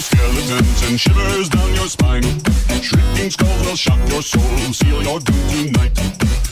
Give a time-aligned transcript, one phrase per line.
[0.00, 2.22] skeletons and shivers down your spine.
[2.82, 4.42] Shrieking skulls will shock your soul,
[4.72, 5.96] seal your doom tonight.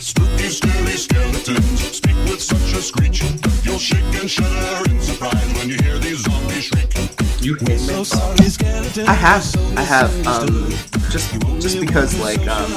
[0.01, 3.23] Spooky, scary skeletons speak with such a screech.
[3.65, 6.95] You'll shake and shudder in surprise when you hear these zombies shriek.
[7.41, 8.05] You hate So me.
[8.05, 9.09] sorry, skeletons.
[9.09, 10.71] I have, I have, um,
[11.11, 12.71] just, just because, like, um,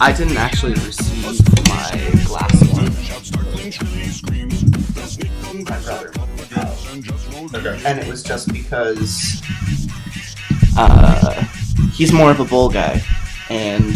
[0.00, 1.22] I didn't actually receive
[1.68, 2.92] my glass one.
[3.02, 4.62] Shout startling, shrilly screams.
[4.94, 6.12] They'll sneak on My brother.
[6.90, 7.80] and just won't Okay.
[7.84, 9.40] And it was just because,
[10.78, 11.44] uh,
[11.92, 13.02] he's more of a bull guy,
[13.50, 13.94] and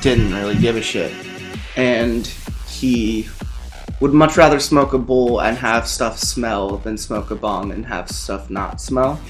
[0.00, 1.12] didn't really give a shit.
[1.76, 2.26] And
[2.66, 3.28] he
[4.00, 7.86] would much rather smoke a bowl and have stuff smell than smoke a bong and
[7.86, 9.20] have stuff not smell.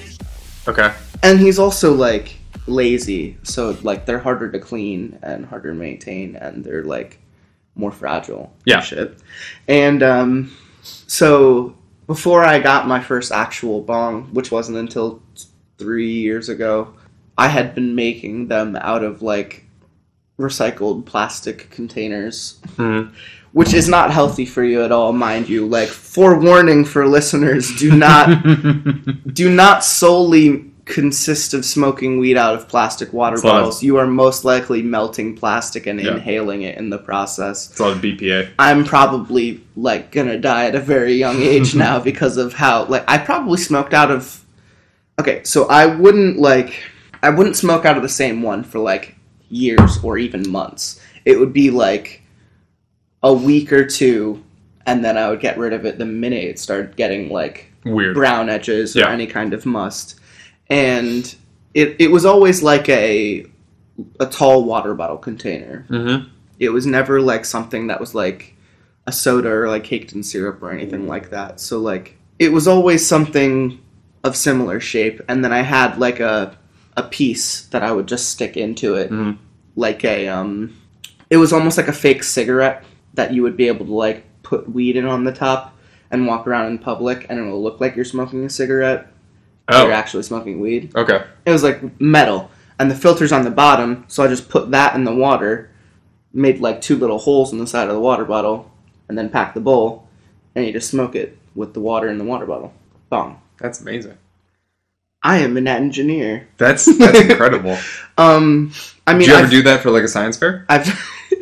[0.66, 0.92] Okay.
[1.22, 6.36] And he's also like lazy, so like they're harder to clean and harder to maintain,
[6.36, 7.18] and they're like
[7.74, 8.52] more fragile.
[8.58, 8.80] and Yeah.
[8.80, 9.18] Shit.
[9.68, 15.22] And um, so before I got my first actual bong, which wasn't until
[15.82, 16.94] three years ago,
[17.36, 19.64] I had been making them out of like
[20.38, 23.10] recycled plastic containers Mhm.
[23.52, 25.66] which is not healthy for you at all, mind you.
[25.66, 28.26] Like forewarning for listeners, do not
[29.34, 33.82] do not solely consist of smoking weed out of plastic water It's bottles.
[33.84, 36.14] You are most likely melting plastic and Yeah.
[36.14, 37.70] inhaling it in the process.
[37.70, 38.48] It's a lot of BPA.
[38.58, 43.04] I'm probably like gonna die at a very young age now because of how like
[43.06, 44.40] I probably smoked out of
[45.20, 46.82] Okay, so I wouldn't like
[47.22, 49.14] I wouldn't smoke out of the same one for like
[49.48, 51.00] years or even months.
[51.24, 52.22] It would be like
[53.22, 54.42] a week or two
[54.86, 58.14] and then I would get rid of it the minute it started getting like Weird.
[58.14, 59.06] brown edges Yeah.
[59.06, 60.18] or any kind of must.
[60.68, 61.32] And
[61.74, 63.46] it it was always like a
[64.18, 66.28] a tall water bottle container Mm-hmm.
[66.58, 68.56] it was never like something that was like
[69.06, 71.60] a soda or like caked in syrup or anything like that.
[71.60, 73.78] So like it was always something
[74.24, 76.56] of similar shape and then I had like a
[76.96, 79.38] a piece that I would just stick into it Mhm.
[79.76, 80.74] like a um
[81.30, 84.70] it was almost like a fake cigarette that you would be able to like put
[84.70, 85.76] weed in on the top
[86.10, 89.08] and walk around in public and it'll look like you're smoking a cigarette
[89.66, 89.84] but Oh.
[89.84, 90.90] you're actually smoking weed.
[90.94, 91.22] Okay.
[91.46, 94.96] It was like metal, and the filter's on the bottom, so I just put that
[94.96, 95.70] in the water,
[96.34, 98.70] made like two little holes in the side of the water bottle,
[99.08, 100.08] and then packed the bowl,
[100.56, 102.72] and you just smoke it with the water in the water bottle.
[103.08, 103.40] Bong.
[103.62, 104.18] That's amazing.
[105.22, 106.48] I am an engineer.
[106.58, 107.78] That's that's incredible.
[108.18, 108.72] Um,
[109.06, 110.66] I mean, Did you ever I've, do that for like a science fair?
[110.68, 110.88] I've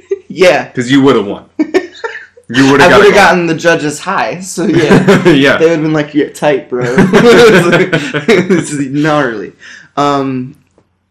[0.28, 1.48] yeah, Because you would have won.
[1.58, 5.28] You would I have would have gotten the judges high, so yeah.
[5.28, 5.56] yeah.
[5.56, 9.54] They would have been like, "You're tight, bro." this is gnarly.
[9.96, 10.56] Um,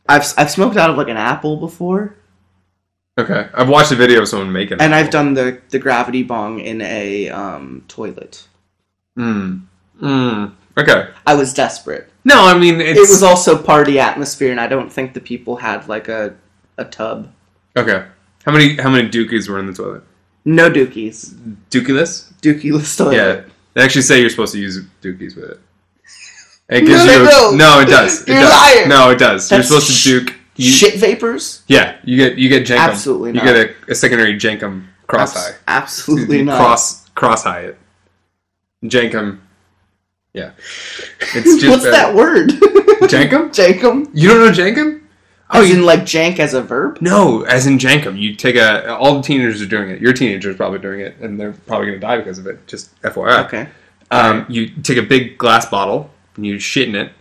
[0.08, 2.16] I've I've smoked out of like an apple before.
[3.18, 3.50] Okay.
[3.53, 4.81] I've watched a video of someone making it.
[4.81, 8.48] and I've done the the gravity bong in a um, toilet.
[9.18, 9.64] Mm.
[10.02, 10.53] Mm.
[10.80, 11.10] Okay.
[11.28, 12.10] I was desperate.
[12.26, 15.56] No, I mean it's It was also party atmosphere, and I don't think the people
[15.58, 16.36] had like a
[16.78, 17.32] a tub.
[17.78, 18.06] okay.
[18.46, 20.04] How many how many dookies were in the toilet?
[20.46, 21.34] No dookies.
[21.70, 22.32] Dookieless?
[22.42, 23.16] Dookieless toilet.
[23.16, 23.42] Yeah.
[23.74, 25.60] They actually say you're supposed to use dookies with it.
[26.70, 28.22] It No, gives they you no, it does.
[28.28, 28.76] It You're does.
[28.76, 28.88] liar.
[28.88, 29.50] No, it does.
[29.50, 30.36] That's you're supposed sh- to duke.
[30.56, 31.64] You, Shit vapors?
[31.68, 32.80] Yeah, you get you get jankum.
[32.90, 33.46] Absolutely not.
[33.46, 35.56] You get a, a secondary jankum cross Abs- high.
[35.68, 36.58] Absolutely You not.
[36.58, 37.78] Cross cross high it.
[38.86, 39.40] Jankum.
[40.34, 40.52] Yeah.
[41.34, 42.50] It's just What's uh, that word?
[43.10, 43.50] Jankum?
[43.54, 44.10] Jankum?
[44.14, 45.02] You don't know jankum?
[45.52, 47.00] Oh, you- in like jank as a verb?
[47.02, 48.20] No, as in jankum.
[48.20, 48.96] You take a.
[48.96, 50.00] All the teenagers are doing it.
[50.02, 52.68] Your teenager's probably doing it, and they're probably going to die because of it.
[52.68, 53.46] Just FYI.
[53.46, 53.68] Okay.
[54.12, 57.12] Um, you take a big glass bottle and you shit in it,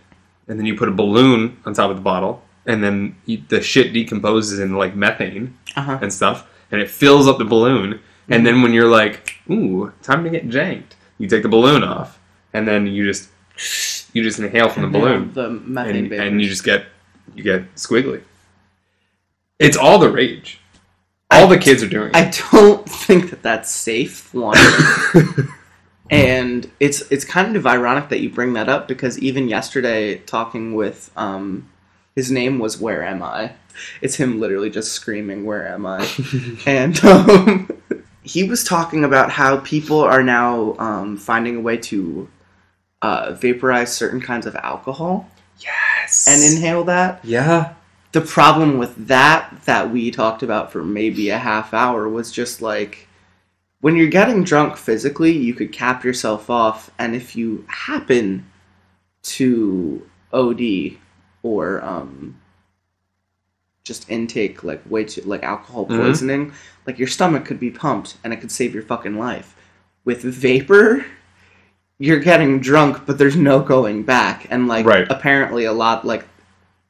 [0.47, 3.61] and then you put a balloon on top of the bottle, and then you, the
[3.61, 5.99] shit decomposes into like methane Uh huh.
[6.01, 7.99] and stuff, and it fills up the balloon.
[8.27, 12.18] And then when you're like, "Ooh, time to get janked," you take the balloon off,
[12.53, 13.29] and then you just
[14.13, 16.85] you just inhale from the balloon, The methane and, and you just get
[17.35, 18.23] you get squiggly.
[19.59, 20.59] It's all the rage.
[21.31, 22.15] All the kids are doing it.
[22.15, 24.33] I don't think that that's safe.
[24.33, 24.57] One.
[26.09, 30.73] and it's it's kind of ironic that you bring that up because even yesterday talking
[30.73, 31.69] with um
[32.15, 33.51] his name was where am i
[34.01, 36.07] it's him literally just screaming where am i
[36.65, 37.69] and um
[38.23, 42.27] he was talking about how people are now um finding a way to
[43.01, 45.29] uh vaporize certain kinds of alcohol
[45.59, 46.27] yes.
[46.27, 47.73] and inhale that yeah.
[48.11, 52.61] the problem with that that we talked about for maybe a half hour was just
[52.61, 53.07] like
[53.81, 58.45] when you're getting drunk physically you could cap yourself off and if you happen
[59.21, 60.61] to od
[61.43, 62.37] or um
[63.83, 65.97] just intake like way too like alcohol Mhm.
[66.01, 66.53] poisoning
[66.85, 69.55] like your stomach could be pumped and it could save your fucking life
[70.05, 71.05] with vapor
[71.99, 75.05] you're getting drunk, but there's no going back, and like Right.
[75.09, 76.25] apparently a lot like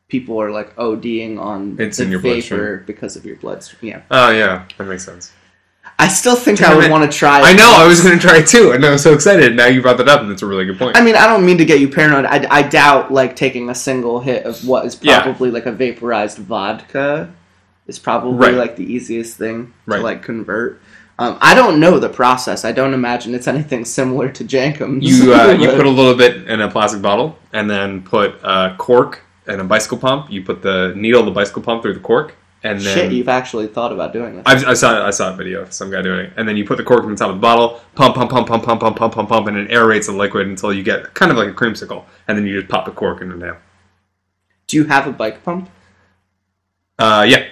[0.07, 2.83] people are like ODing on It's the in your vapor bloodstream.
[2.87, 3.91] because of your bloodstream.
[3.91, 5.31] Yeah, Oh yeah, that makes sense.
[5.97, 6.91] I still think Damn I would it.
[6.91, 7.41] want to try.
[7.41, 7.75] I it know.
[7.77, 9.55] I was going to try it too, and I was so excited.
[9.55, 10.95] Now you brought that up, and it's a really good point.
[10.95, 12.25] I mean, I don't mean to get you paranoid.
[12.25, 15.21] I, I doubt like taking a single hit of what is Yeah.
[15.23, 17.29] probably like a vaporized vodka
[17.87, 18.55] is probably Right.
[18.55, 19.97] like the easiest thing Right.
[19.97, 20.79] to like convert.
[21.19, 22.63] Um, I don't know the process.
[22.63, 25.05] I don't imagine it's anything similar to Jankum's.
[25.05, 28.73] You uh, you put a little bit in a plastic bottle, and then put a
[28.77, 30.31] cork and a bicycle pump.
[30.31, 33.11] You put the needle, of the bicycle pump through the cork, and then shit.
[33.11, 34.43] You've actually thought about doing this.
[34.45, 36.63] I, I saw I saw a video of some guy doing it, and then you
[36.63, 38.95] put the cork on the top of the bottle, pump, pump, pump, pump, pump, pump,
[38.95, 41.53] pump, pump, pump, and it aerates the liquid until you get kind of like a
[41.53, 43.57] creamsicle, and then you just pop the cork in the nail.
[44.67, 45.69] Do you have a bike pump?
[46.97, 47.45] Uh, yeah,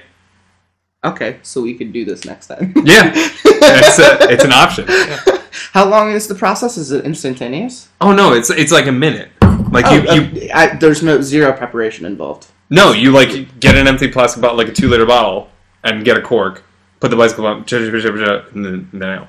[1.04, 2.74] Okay, so we could do this next time.
[2.84, 4.86] yeah, it's a, it's an option.
[4.90, 5.20] Yeah.
[5.74, 6.78] How long is the process?
[6.78, 7.90] Is it instantaneous?
[8.02, 9.30] Oh no, it's it's like a minute.
[9.72, 12.48] Like Oh, you, you uh, I, there's no zero preparation involved.
[12.70, 15.50] no, you like get an empty plastic bottle, like a two liter bottle,
[15.84, 16.64] and get a cork,
[17.00, 19.28] put the bicycle pump, and then the nail.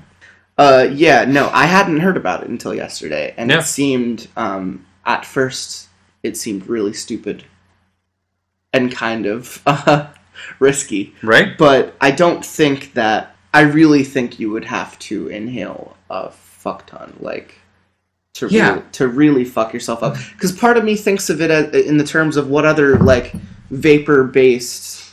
[0.57, 3.59] Uh, yeah, no, I hadn't heard about it until yesterday, and Yeah.
[3.61, 5.89] it seemed, um, at first,
[6.25, 7.45] it seemed really stupid
[8.73, 10.07] and kind of uh,
[10.59, 11.15] risky.
[11.23, 11.57] Right?
[11.57, 13.35] But I don't think that.
[13.55, 17.55] I really think you would have to inhale a fuck ton, like
[18.35, 18.71] to Yeah.
[18.71, 20.17] really, to really fuck yourself up.
[20.33, 23.33] Because part of me thinks of it as, in the terms of what other like
[23.71, 25.13] vapor based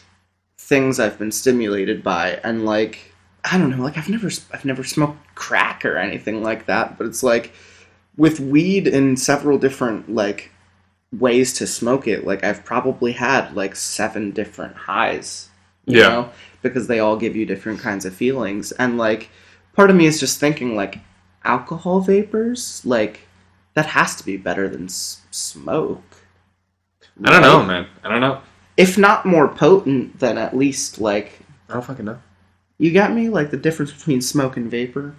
[0.57, 3.13] things I've been stimulated by, and like
[3.49, 7.07] I don't know, like I've never I've never smoked crack or anything like that, but
[7.07, 7.53] it's like
[8.17, 10.51] with weed in several different like
[11.19, 12.25] ways to smoke it.
[12.25, 15.49] Like I've probably had like seven different highs
[15.85, 16.09] you Yeah.
[16.09, 16.29] know,
[16.63, 18.71] because they all give you different kinds of feelings.
[18.71, 19.29] And like,
[19.73, 20.97] part of me is just thinking like,
[21.43, 23.19] alcohol vapors, like
[23.75, 26.01] that has to be better than s- smoke.
[27.23, 27.85] I don't know, man.
[28.03, 28.41] I don't know.
[28.77, 31.39] If not more potent, then at least like
[31.69, 32.19] I don't fucking know.
[32.79, 33.29] you got me.
[33.29, 35.15] Like the difference between smoke and vapor.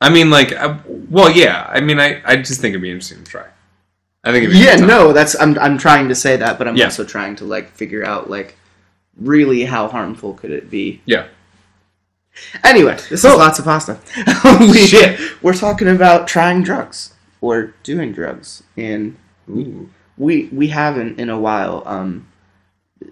[0.00, 0.78] I mean, like, I,
[1.10, 1.66] well, yeah.
[1.70, 3.46] I mean, I, I just think it'd be interesting to try.
[4.26, 6.86] I think Yeah, no, that's I'm I'm trying to say that, but I'm Yeah.
[6.86, 8.56] also trying to like figure out like
[9.18, 11.00] really how harmful could it be.
[11.06, 11.26] Yeah.
[12.62, 13.98] Anyway, this So- is lots of pasta.
[14.60, 15.18] we, Shit.
[15.42, 19.16] We're talking about trying drugs or doing drugs, and
[19.48, 19.88] Ooh.
[20.18, 21.82] we we haven't in a while.
[21.86, 22.26] Um,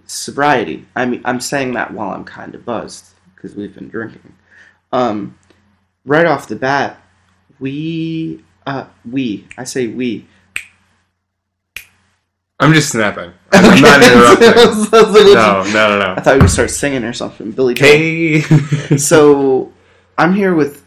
[0.06, 0.86] sobriety.
[0.96, 4.34] I mean, I'm saying that while I'm kind of buzzed because we've been drinking.
[4.92, 5.38] Um,
[6.04, 7.00] right off the bat,
[7.58, 10.26] we uh we I say we.
[12.64, 13.32] I'm just snapping.
[13.52, 14.02] I'm, I'm not
[14.42, 15.34] interrupting.
[15.34, 15.62] no.
[15.64, 17.50] No, no, no, I thought you would start singing or something.
[17.52, 17.74] Billy.
[17.78, 18.40] Hey,
[18.98, 19.72] So
[20.18, 20.83] I'm here with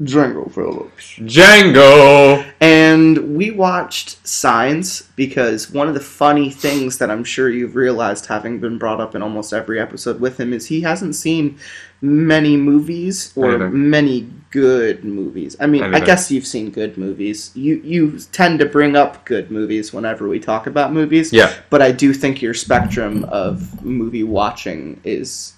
[0.00, 1.16] Django Phillips.
[1.18, 2.44] Django.
[2.60, 8.26] And we watched Signs because one of the funny things that I'm sure you've realized,
[8.26, 11.58] having been brought up in almost every episode with him, is he hasn't seen
[12.00, 13.90] many movies or Anything.
[13.90, 15.54] many good movies.
[15.60, 17.50] I mean, I guess you've seen good movies.
[17.54, 21.30] You you tend to bring up good movies whenever we talk about movies.
[21.30, 21.52] Yeah.
[21.68, 25.52] But I do think your spectrum of movie watching is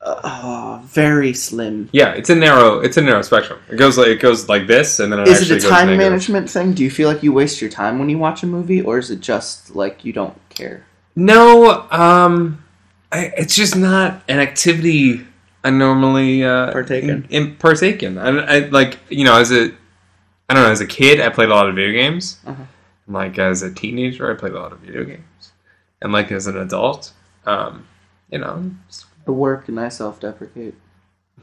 [0.00, 1.88] uh, very slim.
[1.92, 2.80] Yeah, it's a narrow.
[2.80, 3.60] It's a narrow spectrum.
[3.70, 6.48] It goes like it goes like this, and then it Is it a time management
[6.48, 6.72] thing?
[6.72, 9.10] Do you feel like you waste your time when you watch a movie, or is
[9.10, 10.84] it just like you don't care?
[11.16, 12.64] No, um,
[13.10, 15.26] I, it's just not an activity
[15.64, 17.26] I normally uh, Partake in.
[17.30, 18.18] in, partake in.
[18.18, 19.72] I, I like you know as a
[20.48, 22.38] I don't know as a kid I played a lot of video games.
[22.46, 22.62] Uh-huh.
[23.08, 25.52] Like as a teenager I played a lot of video games,
[26.00, 27.12] and like as an adult,
[27.46, 27.86] um,
[28.30, 28.70] you know,
[29.32, 30.74] work and I self-deprecate.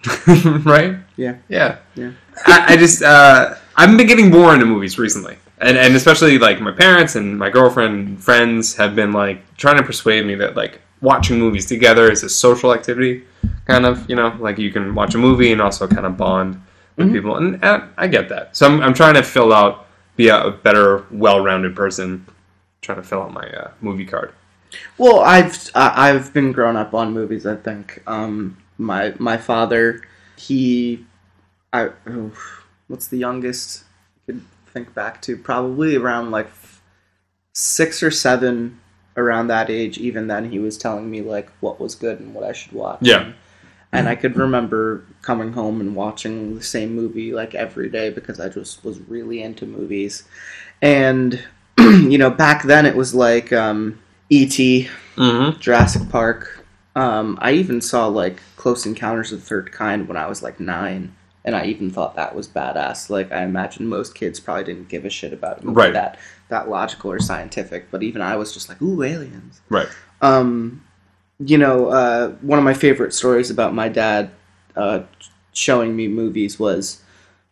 [0.65, 0.97] right?
[1.17, 1.37] Yeah.
[1.47, 1.77] Yeah.
[1.95, 2.11] Yeah.
[2.45, 6.59] I, I just uh, I've been getting more into movies recently, and and especially like
[6.61, 10.55] my parents and my girlfriend and friends have been like trying to persuade me that
[10.55, 13.23] like watching movies together is a social activity,
[13.65, 16.61] kind of you know like you can watch a movie and also kind of bond
[16.97, 17.13] with Mhm.
[17.13, 18.55] people, and uh, I get that.
[18.55, 19.87] So I'm I'm trying to fill out
[20.17, 22.25] be a, a better, well-rounded person,
[22.81, 24.33] trying to fill out my uh, movie card.
[24.97, 27.45] Well, I've I've been grown up on movies.
[27.45, 30.01] I think um, my my father,
[30.37, 31.05] he,
[31.73, 32.31] I oh,
[32.87, 35.37] what's the youngest I could think back to?
[35.37, 36.49] Probably around like
[37.53, 38.79] six or seven,
[39.17, 39.97] around that age.
[39.97, 42.99] Even then, he was telling me like what was good and what I should watch.
[43.01, 43.31] Yeah.
[43.91, 48.41] And I could remember coming home and watching the same movie like every day because
[48.41, 50.23] I just was really into movies.
[50.81, 51.41] And
[51.79, 53.97] you know, back then it was like um,
[54.29, 55.59] E.T., Mm-hmm.
[55.61, 56.65] Jurassic Park.
[56.93, 60.59] Um, I even saw like Close Encounters of the Third Kind when I was like
[60.59, 61.15] nine.
[61.45, 63.09] and I even thought that was badass.
[63.09, 65.93] Like I imagine most kids probably didn't give a shit about Right.
[65.93, 66.17] that
[66.49, 69.61] that logical or scientific, but even I was just like, ooh, aliens.
[69.69, 69.87] Right.
[70.21, 70.83] Um,
[71.39, 74.31] you know, uh, one of my favorite stories about my dad
[74.75, 75.01] uh,
[75.53, 77.01] showing me movies was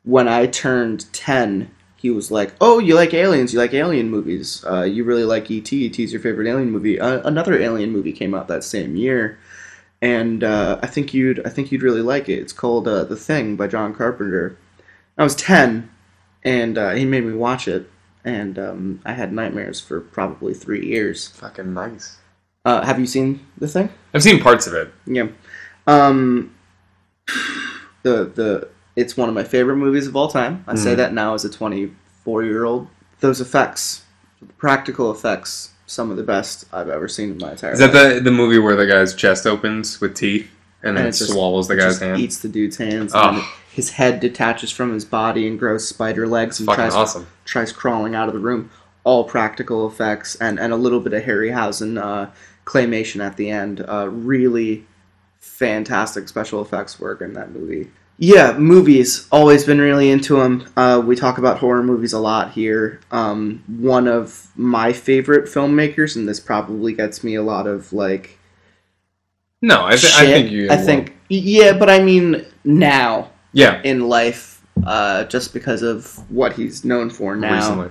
[0.04, 1.70] when I turned 10,
[2.04, 4.64] he was like, Oh, you like aliens, you like alien movies.
[4.70, 7.00] Uh, you really like E.T., E.T.'s your favorite alien movie.
[7.00, 9.40] Uh, another alien movie came out that same year.
[10.02, 12.40] And uh, I think you'd I think you'd really like it.
[12.40, 14.58] It's called uh, The Thing by John Carpenter.
[15.18, 15.90] I was ten,
[16.44, 17.90] and uh, he made me watch it,
[18.26, 21.30] and um, I had nightmares for probably three years.
[21.30, 22.18] Fucking nice.
[22.66, 23.90] Uh, have you seen The Thing?
[24.14, 24.94] I've seen parts of it.
[25.06, 25.28] Yeah.
[25.88, 26.54] Um,
[28.04, 30.64] the the it's one of my favorite movies of all time.
[30.68, 30.98] I say Mhm.
[30.98, 32.88] that now as a 24 year old.
[33.22, 34.02] Those effects,
[34.58, 38.16] practical effects, some of the best I've ever seen in my entire Is that life.
[38.16, 40.48] the the movie where the guy's chest opens with teeth
[40.84, 42.20] and then And it just- swallows the guy's hand?
[42.20, 43.14] Eats the dude's hands.
[43.16, 43.30] Oh.
[43.30, 47.28] And his head detaches from his body and grows spider legs and Fucking tries awesome.
[47.46, 48.70] tries crawling out of the room.
[49.06, 52.28] All practical effects and, and a little bit of Harryhausen uh,
[52.66, 53.84] claymation at the end.
[53.88, 54.86] Uh, really
[55.40, 57.90] fantastic special effects work in that movie.
[58.24, 59.28] Yeah, movies.
[59.34, 60.66] Always been really into them.
[60.78, 63.02] Uh, we talk about horror movies a lot here.
[63.12, 68.40] Um, one of my favorite filmmakers, and this probably gets me a lot of like
[69.62, 70.14] No, I, th-.
[70.16, 70.70] I think you.
[70.72, 73.82] I think yeah, but I mean now Yeah.
[73.84, 77.56] in life, uh, just because of what he's known for now.
[77.56, 77.90] Recently.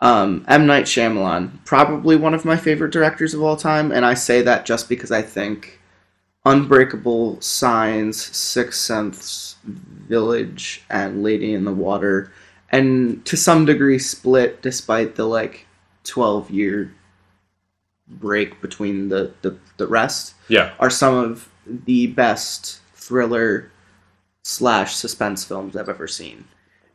[0.00, 0.66] Um, M.
[0.66, 4.64] Night Shyamalan, probably one of my favorite directors of all time, and I say that
[4.66, 5.78] just because I think
[6.44, 12.32] Unbreakable, Signs, Sixth Sense, Village, and Lady in the Water,
[12.70, 15.66] and to some degree Split, despite the like
[16.04, 16.92] twelve year
[18.08, 20.72] break between the, the, the rest, Yeah.
[20.78, 23.70] are some of the best thriller
[24.42, 26.46] slash suspense films I've ever seen.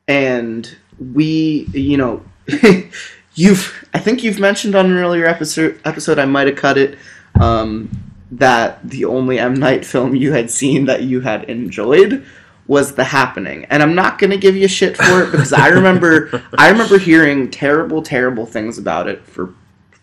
[0.07, 0.75] And
[1.13, 2.23] we, you know,
[3.35, 6.97] you've I think you've mentioned on an earlier episode episode I might have cut it
[7.39, 7.89] um,
[8.31, 12.25] that the only M Night film you had seen that you had enjoyed
[12.67, 13.65] was The Happening.
[13.65, 16.97] And I'm not going to give you shit for it because I remember I remember
[16.97, 19.53] hearing terrible terrible things about it for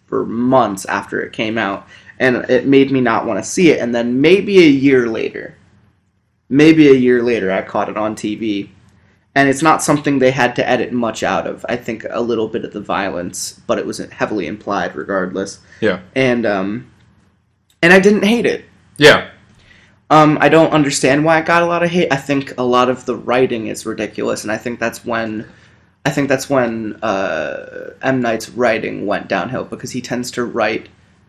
[0.07, 1.87] for months after it came out
[2.19, 5.57] and it made me not want to see it and then maybe a year later
[6.49, 8.71] maybe a year later I caught it on TV
[9.35, 11.65] and it's not something they had to edit much out of.
[11.69, 15.61] I think a little bit of the violence, but it was heavily implied regardless.
[15.81, 16.01] Yeah.
[16.15, 16.91] And um
[17.81, 18.65] and I didn't hate it.
[18.97, 19.31] Yeah.
[20.11, 22.13] Um, I don't understand why it got a lot of hate.
[22.13, 25.47] I think a lot of the writing is ridiculous, and I think that's when,
[26.05, 30.89] I think that's when uh, M Night's writing went downhill because he tends to write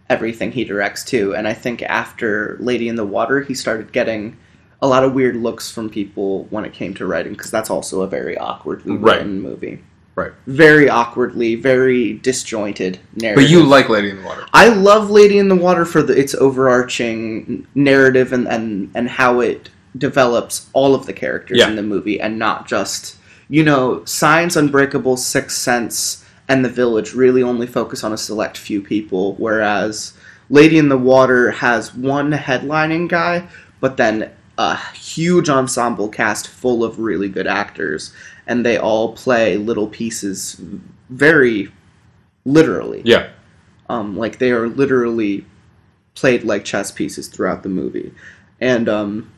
[0.09, 1.35] everything he directs too.
[1.35, 4.35] And I think after Lady in the Water, he started getting
[4.81, 8.01] a lot of weird looks from people when it came to writing because that's also
[8.01, 9.17] a very awkwardly Right.
[9.17, 9.83] written movie.
[10.15, 10.33] Right.
[10.45, 13.43] Very awkwardly, very disjointed narrative.
[13.43, 14.45] But you like Lady in the Water.
[14.53, 19.39] I love Lady in the Water for the, its overarching narrative and, and, and how
[19.39, 21.69] it develops all of the characters Yeah.
[21.69, 23.17] in the movie and not just,
[23.49, 28.57] you know, Signs, Unbreakable, Sixth Sense, and The Village really only focus on a select
[28.57, 30.13] few people, whereas
[30.49, 33.47] Lady in the Water has one headlining guy,
[33.79, 38.13] but then a huge ensemble cast full of really good actors,
[38.47, 40.59] and they all play little pieces
[41.09, 41.71] very
[42.45, 43.01] literally.
[43.05, 43.29] Yeah.
[43.89, 45.45] Um, like they are literally
[46.15, 48.13] played like chess pieces throughout the movie,
[48.59, 49.31] and um,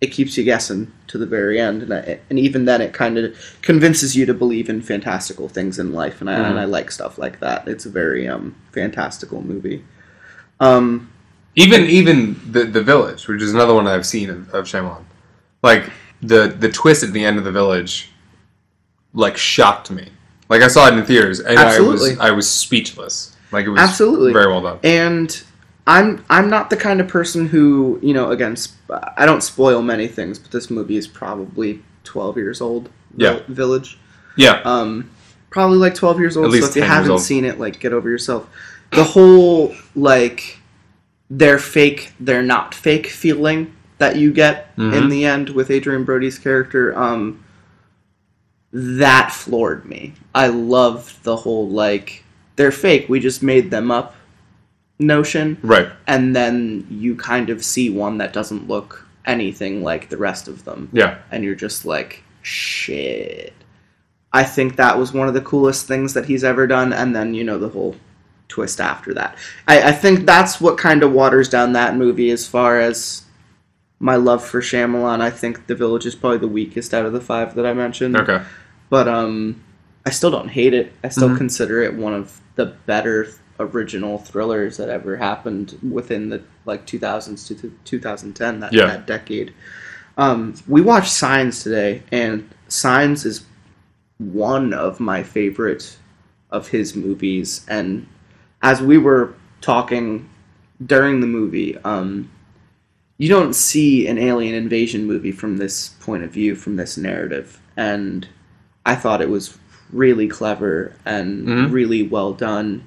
[0.00, 1.82] it keeps you guessing to the very end.
[1.82, 5.78] And, I, and even then, it kind of convinces you to believe in fantastical things
[5.80, 6.60] in life, and I, and Mhm.
[6.60, 7.66] I like stuff like that.
[7.66, 9.84] It's a very um, fantastical movie.
[10.60, 11.10] Um,
[11.56, 15.02] Even even the the Village, which is another one I've seen of, of Shyamalan.
[15.62, 15.90] Like
[16.22, 18.11] the the twist at the end of the Village,
[19.14, 20.08] like shocked me.
[20.48, 23.36] Like I saw it in theaters and I was I was speechless.
[23.50, 24.32] Like it was Absolutely.
[24.32, 24.78] very well done.
[24.82, 25.42] and
[25.86, 28.76] I'm I'm not the kind of person who you know again sp-
[29.16, 32.88] I don't spoil many things, but this movie is probably 12 years old.
[33.16, 33.34] Yeah.
[33.34, 33.98] Vil- Village.
[34.36, 34.60] Yeah.
[34.64, 35.10] um,
[35.50, 36.46] probably like 12 years old.
[36.46, 38.48] At least so if you 10 years haven't seen it, like get over yourself.
[38.92, 40.58] The whole like
[41.30, 45.10] they're fake, they're not fake feeling that you get in Mhm.
[45.10, 47.41] the end with Adrien Brody's character, um,
[48.72, 50.14] that floored me.
[50.34, 52.24] I loved the whole like
[52.56, 54.14] they're fake, we just made them up
[54.98, 55.88] notion, Right.
[56.06, 60.64] and then you kind of see one that doesn't look anything like the rest of
[60.64, 61.18] them Yeah.
[61.30, 63.52] and you're just like, shit.
[64.32, 67.34] I think that was one of the coolest things that he's ever done, and then
[67.34, 67.96] you know the whole
[68.48, 69.36] twist after that.
[69.68, 73.22] I, I think that's what kind of waters down that movie as far as
[73.98, 77.20] my love for Shyamalan, I think The Village is probably the weakest out of the
[77.20, 78.16] five that I mentioned.
[78.16, 78.42] Okay.
[78.92, 79.62] But um,
[80.04, 80.92] I still don't hate it.
[81.02, 81.38] I still Mhm.
[81.38, 83.26] consider it one of the better
[83.58, 88.84] original thrillers that ever happened within the like 2000s to to 2010 that Yeah.
[88.88, 89.54] that decade.
[90.18, 93.46] Um, we watched Signs today, and Signs is
[94.18, 95.96] one of my favorite
[96.50, 97.64] of his movies.
[97.68, 98.06] And
[98.60, 99.32] as we were
[99.62, 100.28] talking
[100.84, 102.28] during the movie, um,
[103.16, 107.58] you don't see an alien invasion movie from this point of view, from this narrative.
[107.74, 108.28] And
[108.84, 109.56] I thought it was
[109.92, 111.72] really clever and Mhm.
[111.72, 112.82] really well done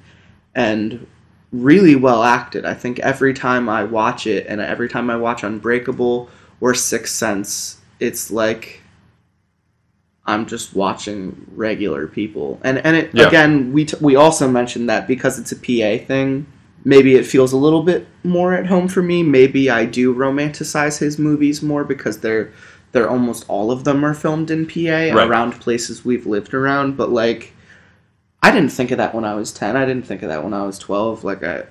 [0.56, 1.06] and
[1.54, 2.66] really well acted.
[2.66, 7.16] I think every time I watch it and every time I watch Unbreakable or Sixth
[7.16, 8.82] Sense, it's like
[10.28, 12.60] I'm just watching regular people.
[12.64, 13.28] And and it, Yeah.
[13.28, 16.48] again, we t- we also mentioned that because it's a PA thing,
[16.84, 19.22] maybe it feels a little bit more at home for me.
[19.22, 22.50] Maybe I do romanticize his movies more because they're
[22.96, 25.28] they're almost all of them are filmed in PA Right.
[25.28, 27.52] around places we've lived around, but like
[28.42, 29.76] I didn't think of that when I was 10.
[29.76, 31.24] I didn't think of that when I was 12.
[31.26, 31.66] Like I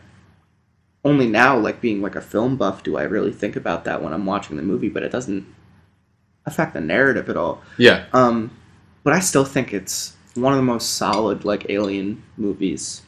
[1.03, 4.13] only now like being like a film buff do I really think about that when
[4.13, 5.47] I'm watching the movie, but it doesn't
[6.45, 7.63] affect the narrative at all.
[7.79, 8.05] Yeah.
[8.13, 8.51] Um,
[9.03, 13.01] but I still think it's one of the most solid like alien movies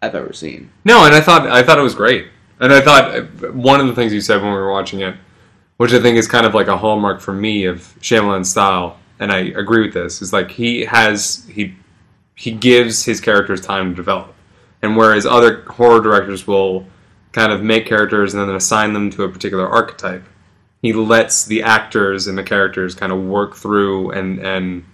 [0.00, 0.72] I've ever seen.
[0.84, 2.26] No, and I thought I thought it was great,
[2.58, 5.14] and I thought uh, one of the things you said when we were watching it,
[5.82, 9.32] which I think is kind of like a hallmark for me of Shyamalan's style, and
[9.32, 11.74] I agree with this, is like he has he
[12.36, 14.32] he gives his characters time to develop,
[14.80, 16.86] and whereas other horror directors will
[17.32, 20.22] kind of make characters and then assign them to a particular archetype,
[20.82, 24.84] he lets the actors and the characters kind of work through and and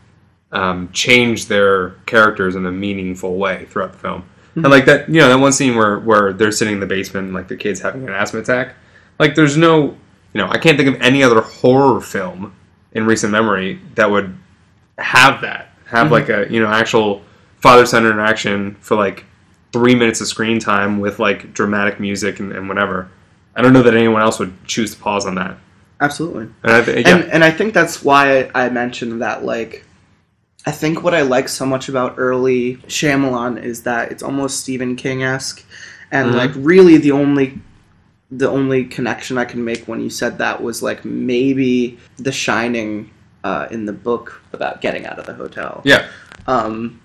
[0.52, 4.25] um, change their characters in a meaningful way throughout the film.
[4.54, 7.26] And like that, you know, that one scene where where they're sitting in the basement,
[7.26, 8.75] and, like the kid's having an asthma attack.
[9.18, 9.97] Like, there's no,
[10.32, 12.54] you know, I can't think of any other horror film
[12.92, 14.37] in recent memory that would
[14.99, 17.22] have that, have like a you know actual
[17.57, 19.24] father son interaction for like
[19.72, 23.11] three minutes of screen time with like dramatic music and, and whatever.
[23.55, 25.57] I don't know that anyone else would choose to pause on that.
[26.00, 26.48] Absolutely.
[26.62, 29.85] And I think, yeah, And and I think that's why I mentioned that like
[30.66, 34.96] I think what I like so much about early Shyamalan is that it's almost Stephen
[34.96, 35.64] King esque,
[36.11, 36.35] and Mhm.
[36.37, 37.61] like really the only
[38.30, 43.10] the only connection I can make when you said that was like maybe The Shining
[43.44, 45.80] uh, in the book about getting out of the hotel.
[45.84, 46.08] yeah,
[46.46, 47.00] Um,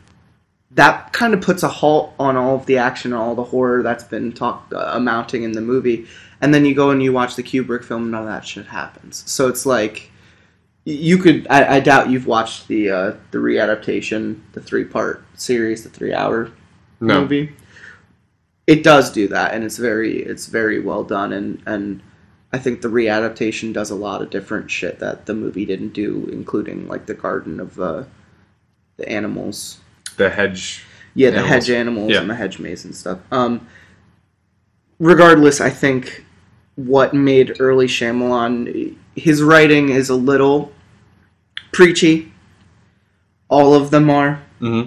[0.71, 3.83] that kind of puts a halt on all of the action and all the horror
[3.83, 6.07] that's been talked uh, mounting in the movie.
[6.41, 9.23] And then you go and you watch the Kubrick film, none of that shit happens.
[9.29, 10.11] So it's like
[10.83, 11.47] you could.
[11.49, 16.13] I, I doubt you've watched the uh, the readaptation, the three part series, the three
[16.13, 16.51] hour
[16.99, 17.55] no, movie.
[18.65, 22.01] It does do that, and it's very it's very well done, and and
[22.53, 26.29] I think the readaptation does a lot of different shit that the movie didn't do,
[26.31, 28.03] including like the Garden of uh,
[28.97, 29.79] the Animals.
[30.17, 30.85] the hedge.
[31.15, 31.49] Yeah, the Animals.
[31.67, 32.21] hedge animals Yeah.
[32.21, 33.19] and the hedge maze and stuff.
[33.31, 33.67] Um,
[34.99, 36.25] regardless, I think
[36.75, 40.71] what made early Shyamalan his writing is a little
[41.71, 42.31] preachy.
[43.49, 44.41] All of them are.
[44.59, 44.83] hmm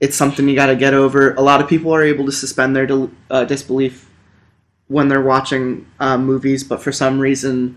[0.00, 1.34] It's something you got to get over.
[1.34, 4.08] A lot of people are able to suspend their del- uh, disbelief
[4.88, 7.76] when they're watching uh, movies, but for some reason,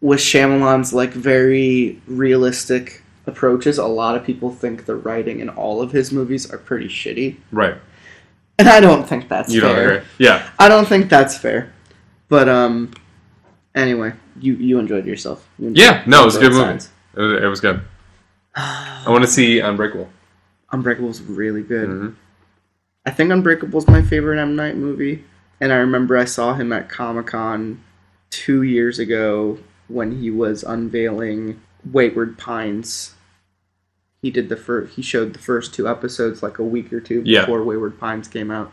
[0.00, 5.80] with Shyamalan's like very realistic approaches, a lot of people think the writing in all
[5.80, 7.36] of his movies are pretty shitty.
[7.52, 7.76] Right.
[8.58, 9.90] And I don't think that's You don't fair.
[9.92, 10.06] agree?
[10.18, 10.48] Yeah.
[10.58, 11.72] I don't think that's fair.
[12.28, 12.90] But um,
[13.74, 15.46] anyway, you you enjoyed yourself.
[15.58, 16.64] You enjoyed- Yeah, no, it was a good movie.
[16.64, 16.90] Signs.
[17.16, 17.80] It was, it was good.
[18.56, 20.08] I want to see Unbreakable.
[20.72, 21.88] Unbreakable's really good.
[21.88, 22.14] Mhm.
[23.04, 25.24] I think Unbreakable's my favorite M Night movie,
[25.60, 27.80] and I remember I saw him at Comic Con
[28.30, 33.14] two years ago when he was unveiling Wayward Pines.
[34.22, 34.94] He did the first.
[34.94, 37.42] He showed the first two episodes like a week or two Yeah.
[37.42, 38.72] before Wayward Pines came out.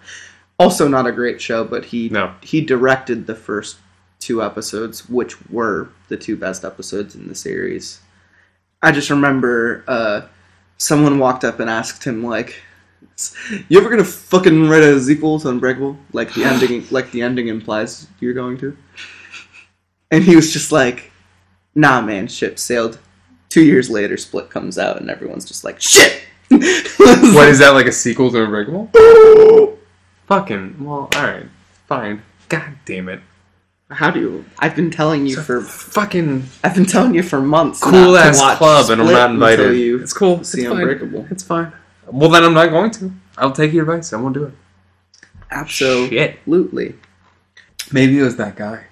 [0.58, 2.34] Also, not a great show, but he No.
[2.42, 3.78] he directed the first
[4.20, 8.00] two episodes, which were the two best episodes in the series.
[8.82, 10.22] I just remember uh,
[10.78, 12.62] someone walked up and asked him like,
[13.70, 15.98] "You ever gonna fucking write a sequel to Unbreakable?
[16.12, 18.78] Like the ending, like the ending implies you're going to?"
[20.12, 21.12] And he was just like,
[21.76, 23.00] "Nah, man, ship sailed."
[23.50, 27.88] Two years later, Split comes out, and everyone's just like, "Shit." What is that like
[27.88, 28.90] a sequel to Unbreakable?
[30.28, 31.46] Fucking well, all right,
[31.88, 32.22] fine.
[32.48, 33.22] God damn it!
[33.90, 34.46] How do you?
[34.60, 37.82] I've been telling you for fucking I've been telling you for months.
[37.82, 39.78] cool ass club, and I'm not invited.
[39.78, 40.44] You it's cool.
[40.44, 40.80] see it's fine.
[40.80, 41.28] Unbreakable.
[41.30, 41.72] It's fine.
[42.08, 43.12] Well, then I'm not going to.
[43.38, 44.14] I'll take your advice.
[44.14, 44.54] I won't do it.
[45.52, 46.90] Absolutely.
[46.90, 47.94] Shit.
[47.94, 48.86] Maybe it was that guy.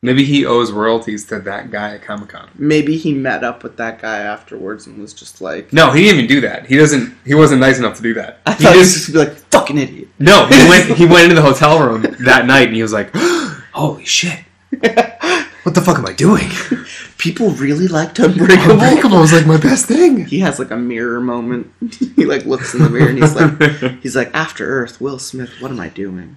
[0.00, 2.48] Maybe he owes royalties to that guy at Comic Con.
[2.54, 6.18] Maybe he met up with that guy afterwards and was just like, No, he didn't
[6.18, 6.66] even do that.
[6.66, 7.16] He doesn't.
[7.26, 8.38] He wasn't nice enough to do that.
[8.46, 10.08] I He thought he was just just be like, fucking idiot.
[10.18, 10.46] no.
[10.46, 10.96] He went.
[10.96, 13.10] He went into the hotel room that night and he was like,
[13.78, 14.40] "Holy shit!
[15.62, 16.48] What the fuck am I doing?"
[17.18, 18.72] People really liked Unbreakable.
[18.80, 20.24] Unbreakable was like my best thing.
[20.26, 21.70] He has like a mirror moment.
[22.16, 23.60] he like looks in the mirror and he's like,
[24.02, 26.36] he's like, After Earth, Will Smith, what am I doing?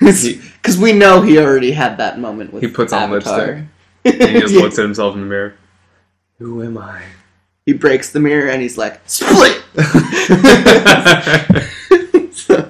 [0.00, 3.64] Because we know he already had that moment with He puts on Avatar.
[4.04, 4.30] lipstick.
[4.32, 4.60] He just Yeah.
[4.62, 5.54] looks at himself in the mirror.
[6.38, 7.02] Who am I?
[7.64, 9.62] He breaks the mirror and he's like, split.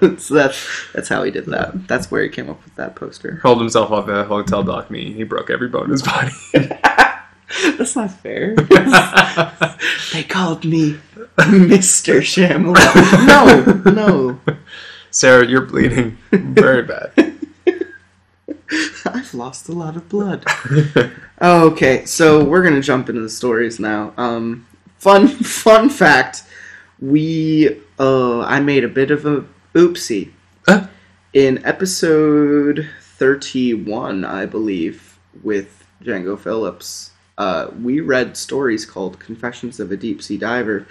[0.18, 1.86] so, that's that's how he did that.
[1.86, 3.36] That's where he came up with that poster.
[3.36, 4.90] Hurled himself off the hotel dock.
[4.90, 6.32] Me, He broke every bone in his body.
[7.78, 8.54] That's not fair.
[10.12, 10.98] they called me
[11.36, 12.20] Mr.
[12.20, 13.84] Shyamalan.
[13.84, 14.40] No, no.
[15.10, 17.12] Sarah, you're bleeding very bad.
[19.06, 20.44] I've lost a lot of blood.
[21.40, 24.14] Okay, so we're gonna jump into the stories now.
[24.16, 24.66] Um,
[24.98, 26.44] fun fun fact:
[27.00, 30.30] we uh, I made a bit of a oopsie
[30.68, 30.86] Huh?
[31.32, 37.10] in episode thirty-one, I believe, with Django Phillips.
[37.36, 40.86] Uh, we read stories called "Confessions of a Deep Sea Diver,"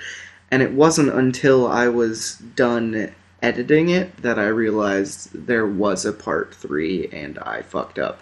[0.51, 6.13] and it wasn't until I was done editing it that I realized there was a
[6.13, 8.19] part three, and I fucked up.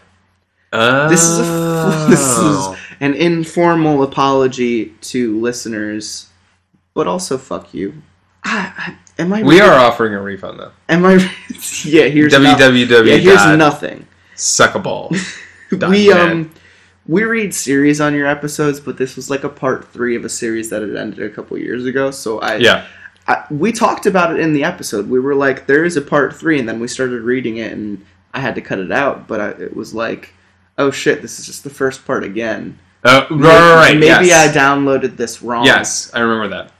[0.71, 2.73] This is a this Oh.
[2.73, 6.29] is an informal apology to listeners,
[6.93, 8.01] but also fuck you.
[8.43, 9.43] I, am I?
[9.43, 10.71] We are offering a refund though.
[10.89, 11.13] Am I?
[11.85, 12.05] yeah.
[12.05, 13.07] Here's no- www.
[13.07, 13.15] yeah.
[13.17, 14.07] Here's nothing.
[14.35, 15.15] Suckaball.
[15.87, 16.51] We um
[17.07, 20.29] we read series on your episodes, but this was like a part three of a
[20.29, 22.11] series that had ended a couple years ago.
[22.11, 22.85] So I Yeah.
[23.27, 25.07] I, we talked about it in the episode.
[25.09, 28.03] We were like, there is a part three, and then we started reading it, and
[28.33, 29.27] I had to cut it out.
[29.27, 30.33] But I, it was like,
[30.77, 32.77] oh shit, this is just the first part again.
[33.03, 33.93] Uh, right, right, right.
[33.93, 34.55] Maybe yes.
[34.55, 35.65] I downloaded this wrong.
[35.65, 36.71] Yes, I remember that.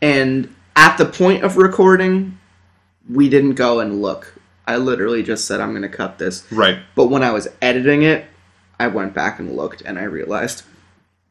[0.00, 2.38] And at the point of recording,
[3.10, 4.34] we didn't go and look.
[4.64, 6.50] I literally just said, I'm going to cut this.
[6.52, 6.78] Right.
[6.94, 8.26] But when I was editing it,
[8.78, 10.62] I went back and looked, and I realized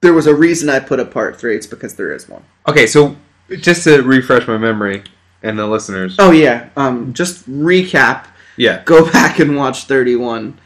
[0.02, 1.56] there was a reason I put a part three.
[1.56, 2.44] It's because there is one.
[2.68, 3.16] Okay, so
[3.62, 5.04] just to refresh my memory
[5.42, 6.18] and the listeners.
[6.20, 6.68] Oh, yeah.
[6.76, 8.28] Um, just recap.
[8.58, 8.84] Yeah.
[8.84, 10.60] Go back and watch 31.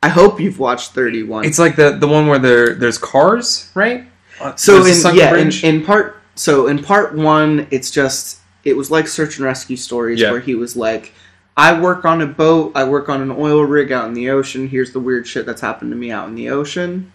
[0.00, 1.44] I hope you've watched 31.
[1.44, 4.06] It's like the the one where there there's cars, right?
[4.54, 9.08] so in yeah in, in part so in part one it's just it was like
[9.08, 10.30] search and rescue stories Yeah.
[10.30, 11.12] where he was like
[11.56, 14.68] i work on a boat i work on an oil rig out in the ocean
[14.68, 17.12] here's the weird shit that's happened to me out in the ocean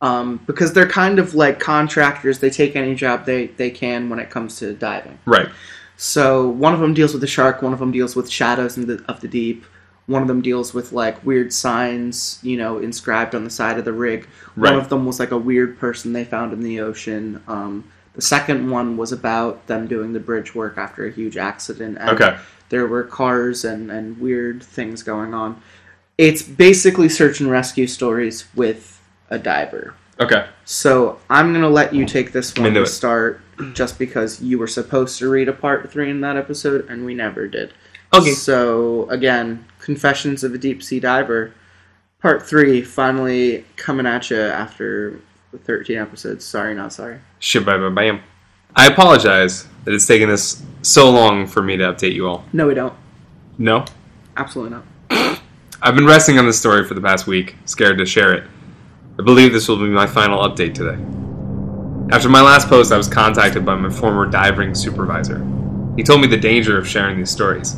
[0.00, 4.18] um, because they're kind of like contractors they take any job they, they can when
[4.18, 5.48] it comes to diving right.
[5.96, 8.86] so one of them deals with the shark one of them deals with shadows in
[8.86, 9.64] the, of the deep
[10.06, 13.84] one of them deals with like weird signs you know inscribed on the side of
[13.84, 14.70] the rig Right.
[14.72, 17.84] one of them was like a weird person they found in the ocean um,
[18.18, 22.10] the second one was about them doing the bridge work after a huge accident and
[22.10, 22.36] Okay.
[22.68, 25.62] there were cars and, and weird things going on
[26.18, 29.00] it's basically search and rescue stories with
[29.30, 30.46] a diver Okay.
[30.64, 32.86] so I'm gonna let you take this one to it.
[32.86, 33.40] start,
[33.72, 37.14] just because you were supposed to read a part three in that episode, and we
[37.14, 37.72] never did.
[38.12, 38.32] Okay.
[38.32, 41.52] So again, Confessions of a Deep Sea Diver,
[42.20, 45.20] part three, finally coming at you after
[45.56, 46.44] 13 episodes.
[46.44, 47.20] Sorry, not sorry.
[47.40, 48.20] Shabam bam.
[48.76, 52.44] I apologize that it's taken this so long for me to update you all.
[52.52, 52.94] No, we don't.
[53.56, 53.84] No?
[54.36, 55.40] Absolutely not.
[55.82, 58.44] I've been resting on this story for the past week, scared to share it.
[59.18, 60.98] I believe this will be my final update today.
[62.14, 65.44] After my last post, I was contacted by my former diving supervisor.
[65.96, 67.74] He told me the danger of sharing these stories,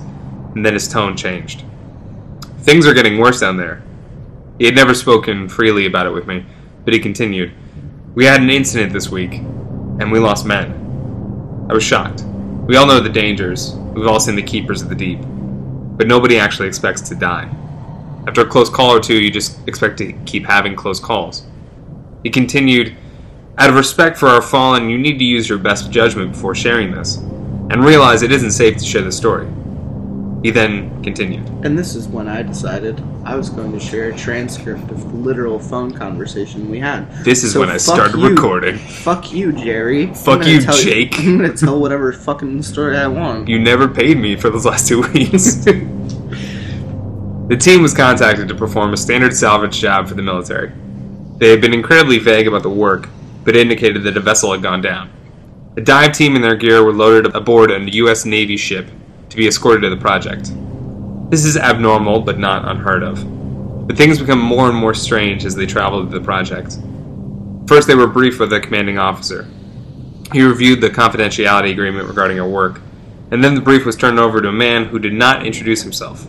[0.54, 1.64] and then his tone changed.
[2.58, 3.82] Things are getting worse down there.
[4.58, 6.44] He had never spoken freely about it with me,
[6.84, 7.52] but he continued.
[8.14, 11.66] We had an incident this week, and we lost men.
[11.70, 12.24] I was shocked.
[12.66, 16.38] We all know the dangers, we've all seen the keepers of the deep, but nobody
[16.38, 17.48] actually expects to die.
[18.26, 21.44] After a close call or two, you just expect to keep having close calls.
[22.22, 22.96] He continued,
[23.58, 26.92] Out of respect for our fallen, you need to use your best judgment before sharing
[26.92, 29.48] this, and realize it isn't safe to share the story.
[30.42, 34.16] He then continued, And this is when I decided I was going to share a
[34.16, 37.12] transcript of the literal phone conversation we had.
[37.24, 38.30] This is So when I started you.
[38.30, 38.78] recording.
[38.78, 40.06] Fuck you, Jerry.
[40.14, 41.18] Fuck you, Jake.
[41.18, 43.48] I'm gonna tell whatever fucking story I want.
[43.48, 45.56] You never paid me for those last two weeks.
[45.64, 50.72] the team was contacted to perform a standard salvage job for the military.
[51.36, 53.10] They had been incredibly vague about the work,
[53.44, 55.10] but indicated that a vessel had gone down.
[55.74, 58.24] The dive team and their gear were loaded aboard a U.S.
[58.24, 58.86] Navy ship
[59.30, 60.52] to be escorted to the project.
[61.30, 63.86] This is abnormal, but not unheard of.
[63.86, 66.78] But things become more and more strange as they travel to the project.
[67.66, 69.46] First, they were briefed with the commanding officer.
[70.32, 72.80] He reviewed the confidentiality agreement regarding our work,
[73.30, 76.26] and then the brief was turned over to a man who did not introduce himself.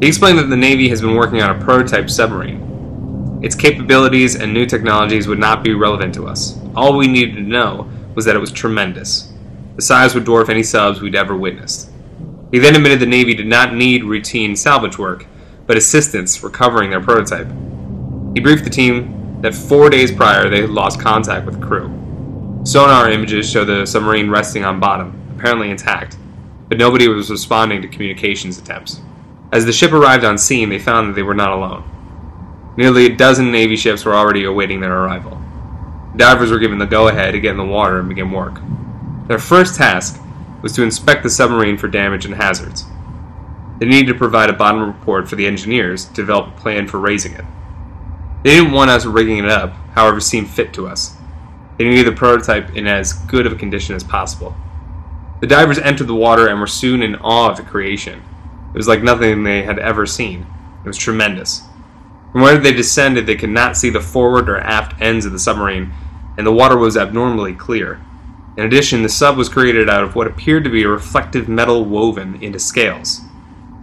[0.00, 3.40] He explained that the Navy has been working on a prototype submarine.
[3.42, 6.58] Its capabilities and new technologies would not be relevant to us.
[6.74, 9.32] All we needed to know was that it was tremendous.
[9.76, 11.90] The size would dwarf any subs we'd ever witnessed.
[12.50, 15.26] He then admitted the Navy did not need routine salvage work,
[15.66, 17.48] but assistance recovering their prototype.
[18.34, 21.88] He briefed the team that four days prior they had lost contact with the crew.
[22.64, 26.16] Sonar images show the submarine resting on bottom, apparently intact,
[26.68, 29.00] but nobody was responding to communications attempts.
[29.52, 31.84] As the ship arrived on scene, they found that they were not alone.
[32.76, 35.40] Nearly a dozen Navy ships were already awaiting their arrival.
[36.16, 38.60] Divers were given the go ahead to get in the water and begin work.
[39.28, 40.20] Their first task
[40.62, 42.84] was to inspect the submarine for damage and hazards.
[43.78, 46.98] They needed to provide a bottom report for the engineers to develop a plan for
[46.98, 47.44] raising it.
[48.42, 51.16] They didn't want us rigging it up, however seemed fit to us.
[51.76, 54.56] They needed the prototype in as good of a condition as possible.
[55.40, 58.22] The divers entered the water and were soon in awe of the creation.
[58.72, 60.46] It was like nothing they had ever seen.
[60.84, 61.62] It was tremendous.
[62.32, 65.38] From where they descended, they could not see the forward or aft ends of the
[65.38, 65.92] submarine,
[66.38, 68.00] and the water was abnormally clear.
[68.56, 71.84] In addition, the sub was created out of what appeared to be a reflective metal
[71.84, 73.20] woven into scales.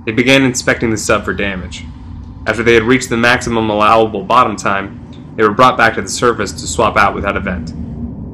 [0.06, 1.86] They began inspecting the sub for damage.
[2.48, 5.00] After they had reached the maximum allowable bottom time,
[5.36, 7.74] they were brought back to the surface to swap out without a vent.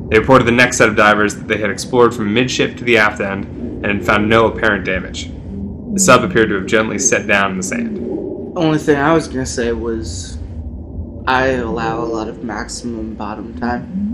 [0.10, 2.98] They reported the next set of divers that they had explored from midship to the
[2.98, 5.30] aft end and had found no apparent damage.
[5.94, 7.98] The sub appeared to have gently set down in the sand.
[7.98, 10.38] The only thing I was gonna say was,
[11.28, 14.10] I allow a lot of maximum bottom time.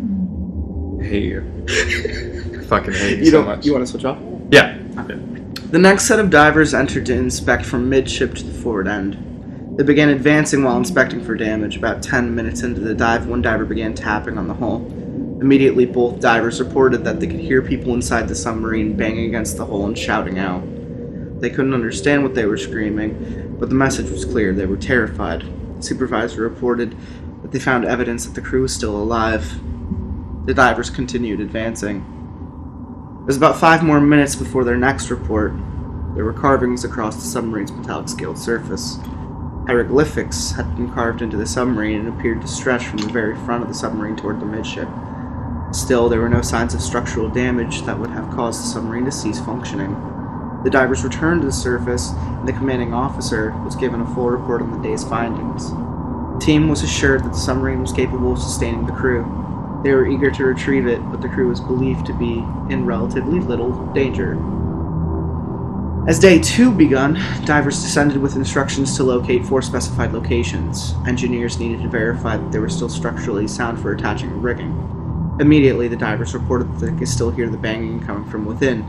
[1.01, 1.41] Hate you.
[2.67, 3.45] Fucking hate you, You so don't.
[3.45, 3.65] much.
[3.65, 4.17] You want to switch off?
[4.51, 4.77] yeah.
[5.71, 9.17] The next set of divers entered to inspect from midship to the forward end.
[9.77, 11.75] They began advancing while inspecting for damage.
[11.75, 14.86] About 10 minutes into the dive, one diver began tapping on the hull.
[15.41, 19.65] Immediately, both divers reported that they could hear people inside the submarine banging against the
[19.65, 20.63] hull and shouting out.
[21.41, 25.43] They couldn't understand what they were screaming, but the message was clear they were terrified.
[25.77, 26.95] The supervisor reported
[27.41, 29.60] that they found evidence that the crew was still alive.
[30.45, 32.05] The divers continued advancing.
[33.21, 35.53] It was about five more minutes before their next report.
[36.13, 38.99] There were carvings across the submarine's metallic scaled surface.
[39.65, 43.63] Hieroglyphics had been carved into the submarine and appeared to stretch from the very front
[43.63, 44.88] of the submarine toward the midship.
[45.71, 49.12] Still, there were no signs of structural damage that would have caused the submarine to
[49.12, 49.95] cease functioning.
[50.63, 54.62] The divers returned to the surface, and the commanding officer was given a full report
[54.62, 55.71] on the day's findings.
[55.71, 59.41] The team was assured that the submarine was capable of sustaining the crew.
[59.86, 62.43] They were eager to retrieve it, but the crew was believed to be
[62.74, 64.34] in relatively little danger.
[66.08, 70.95] As day two begun, divers descended with instructions to locate four specified locations.
[71.06, 75.38] Engineers needed to verify that they were still structurally sound for attaching and rigging.
[75.39, 78.84] Immediately, the divers reported that they could still hear the banging coming from within.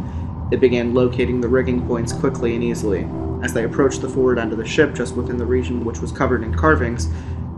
[0.51, 3.07] They began locating the rigging points quickly and easily.
[3.43, 6.11] As they approached the forward end of the ship, just within the region which was
[6.11, 7.11] covered in carvings,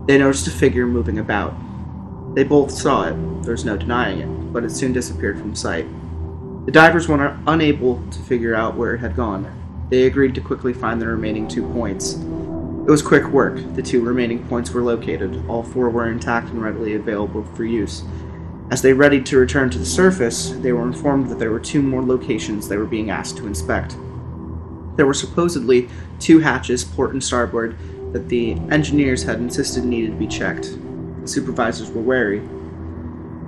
[0.07, 1.53] they noticed a figure moving about.
[2.35, 5.87] They both saw it, there's no denying it, but it soon disappeared from sight.
[6.65, 9.87] The divers were unable to figure out where it had gone.
[9.89, 12.13] They agreed to quickly find the remaining two points.
[12.13, 13.55] It was quick work.
[13.75, 15.43] The two remaining points were located.
[15.47, 18.03] All four were intact and readily available for use.
[18.71, 21.81] As they readied to return to the surface, they were informed that there were two
[21.81, 23.97] more locations they were being asked to inspect.
[24.95, 25.89] There were supposedly
[26.19, 27.75] two hatches, port and starboard,
[28.13, 30.77] that the engineers had insisted needed to be checked.
[31.29, 32.41] Supervisors were wary.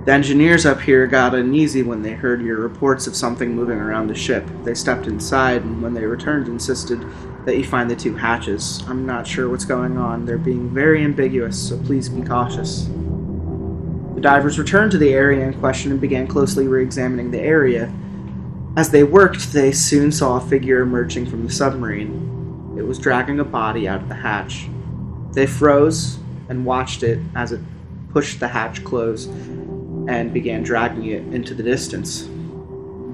[0.04, 4.08] The engineers up here got uneasy when they heard your reports of something moving around
[4.08, 4.44] the ship.
[4.64, 7.04] They stepped inside, and when they returned, insisted
[7.44, 8.82] that you find the two hatches.
[8.88, 10.24] I'm not sure what's going on.
[10.24, 12.86] They're being very ambiguous, so please be cautious.
[14.14, 17.92] The divers returned to the area in question and began closely re examining the area.
[18.76, 22.74] As they worked, they soon saw a figure emerging from the submarine.
[22.76, 24.68] It was dragging a body out of the hatch.
[25.32, 26.18] They froze
[26.48, 27.60] and watched it as it
[28.12, 29.26] pushed the hatch close
[30.08, 32.28] and began dragging it into the distance.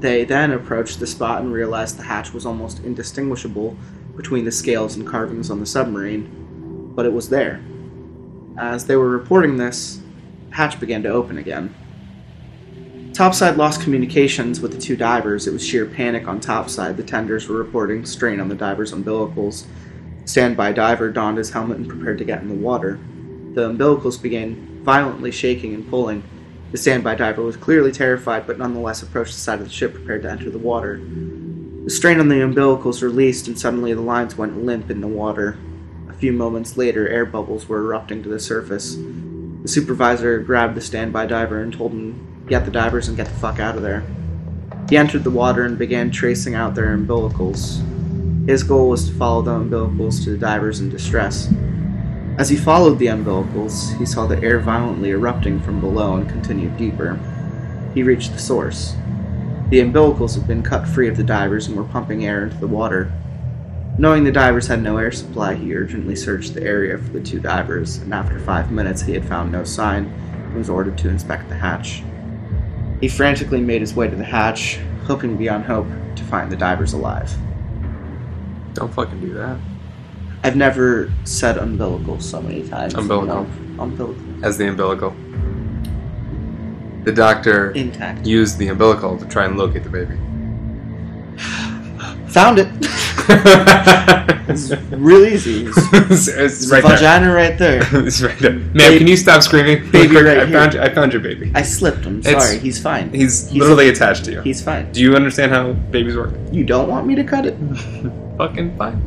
[0.00, 3.76] They then approached the spot and realized the hatch was almost indistinguishable
[4.16, 7.60] between the scales and carvings on the submarine, but it was there.
[8.58, 10.00] As they were reporting this,
[10.50, 11.74] hatch began to open again.
[13.12, 15.48] Topside lost communications with the two divers.
[15.48, 16.96] It was sheer panic on topside.
[16.96, 19.66] The tenders were reporting strain on the divers' umbilicals.
[20.24, 23.00] Standby diver donned his helmet and prepared to get in the water.
[23.54, 26.22] The umbilicals began violently shaking and pulling.
[26.72, 30.22] The standby diver was clearly terrified, but nonetheless approached the side of the ship prepared
[30.22, 31.00] to enter the water.
[31.84, 35.56] The strain on the umbilicals released, and suddenly the lines went limp in the water.
[36.10, 38.96] A few moments later, air bubbles were erupting to the surface.
[39.62, 43.40] The supervisor grabbed the standby diver and told him, Get the divers and get the
[43.40, 44.04] fuck out of there.
[44.88, 47.82] He entered the water and began tracing out their umbilicals.
[48.46, 51.52] His goal was to follow the umbilicals to the divers in distress.
[52.38, 56.76] As he followed the umbilicals, he saw the air violently erupting from below and continued
[56.76, 57.18] deeper.
[57.94, 58.94] He reached the source.
[59.70, 62.68] The umbilicals had been cut free of the divers and were pumping air into the
[62.68, 63.12] water.
[63.98, 67.40] Knowing the divers had no air supply, he urgently searched the area for the two
[67.40, 71.48] divers, and after five minutes he had found no sign and was ordered to inspect
[71.48, 72.04] the hatch.
[73.00, 76.92] He frantically made his way to the hatch, hoping beyond hope to find the divers
[76.92, 77.36] alive.
[78.74, 79.58] Don't fucking do that.
[80.44, 82.94] I've never said umbilical so many times.
[82.94, 83.44] Umbilical.
[83.44, 84.44] No, umbilical.
[84.44, 85.14] As the umbilical.
[87.04, 88.26] The doctor Intact.
[88.26, 90.16] used the umbilical to try and locate the baby.
[92.28, 92.68] Found it.
[94.48, 95.66] it's real easy.
[95.66, 96.96] It's, it's, it's it's right a there.
[96.96, 97.80] vagina right there.
[98.06, 98.52] it's right there.
[98.52, 99.90] Ma'am, Baby- can you stop screaming?
[99.90, 100.58] baby Quick, right I here.
[100.70, 101.50] found I found your baby.
[101.54, 102.20] I slipped him.
[102.20, 103.10] It's- Sorry, he's fine.
[103.12, 104.40] He's, He's- literally attached to you.
[104.42, 104.92] He's fine.
[104.92, 106.32] Do you understand how babies work?
[106.52, 107.56] You don't want me to cut it?
[108.36, 109.02] Fucking fine.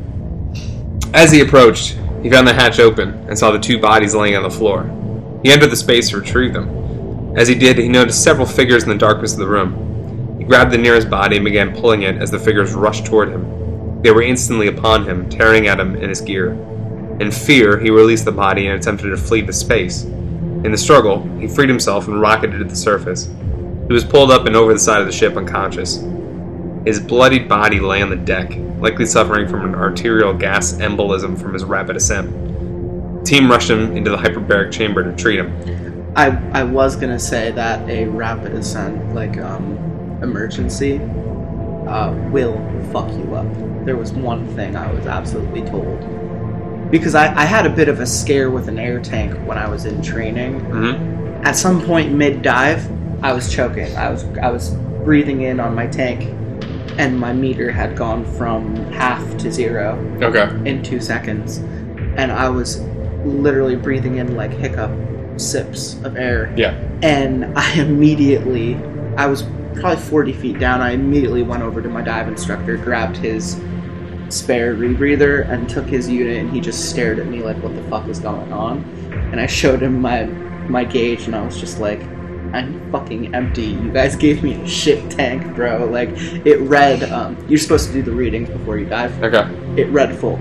[1.14, 4.44] As he approached, he found the hatch open and saw the two bodies laying on
[4.44, 4.90] the floor.
[5.44, 7.36] He entered the space to retrieve them.
[7.36, 10.38] As he did, he noticed several figures in the darkness of the room.
[10.38, 14.02] He grabbed the nearest body and began pulling it as the figures rushed toward him.
[14.02, 16.54] They were instantly upon him, tearing at him in his gear.
[17.20, 20.04] In fear, he released the body and attempted to flee to space.
[20.04, 23.30] In the struggle, he freed himself and rocketed to the surface.
[23.88, 25.98] He was pulled up and over the side of the ship unconscious.
[26.86, 31.54] His bloodied body lay on the deck, likely suffering from an arterial gas embolism from
[31.54, 32.32] his rapid ascent.
[33.20, 36.14] The team rushed him into the hyperbaric chamber to treat him.
[36.16, 39.78] I I was gonna say that a rapid ascent, like um,
[40.22, 40.98] emergency,
[41.88, 42.58] uh, will
[42.92, 43.48] fuck you up.
[43.86, 46.00] There was one thing I was absolutely told
[46.92, 49.70] because I, I had a bit of a scare with an air tank when I
[49.70, 50.60] was in training.
[50.60, 51.46] Mm-hmm.
[51.46, 52.90] At some point mid dive,
[53.24, 53.96] I was choking.
[53.96, 54.72] I was I was
[55.06, 56.24] breathing in on my tank,
[56.98, 60.50] and my meter had gone from half to zero Okay.
[60.70, 61.58] in two seconds,
[62.18, 62.82] and I was
[63.24, 64.92] literally breathing in like hiccup
[65.38, 66.54] sips of air.
[66.58, 66.72] Yeah.
[67.02, 68.76] And I immediately,
[69.18, 69.44] I was
[69.76, 70.82] probably 40 feet down.
[70.82, 73.60] I immediately went over to my dive instructor, grabbed his
[74.30, 77.84] spare rebreather, and took his unit, and he just stared at me like, "What the
[77.84, 78.84] fuck is going on?"
[79.32, 80.26] And I showed him my
[80.68, 82.02] my gauge, and I was just like.
[82.54, 83.64] I'm fucking empty.
[83.64, 85.86] You guys gave me a shit tank, bro.
[85.86, 86.10] Like,
[86.46, 89.44] it read, um, you're supposed to do the readings before you dive Okay.
[89.82, 90.36] it read full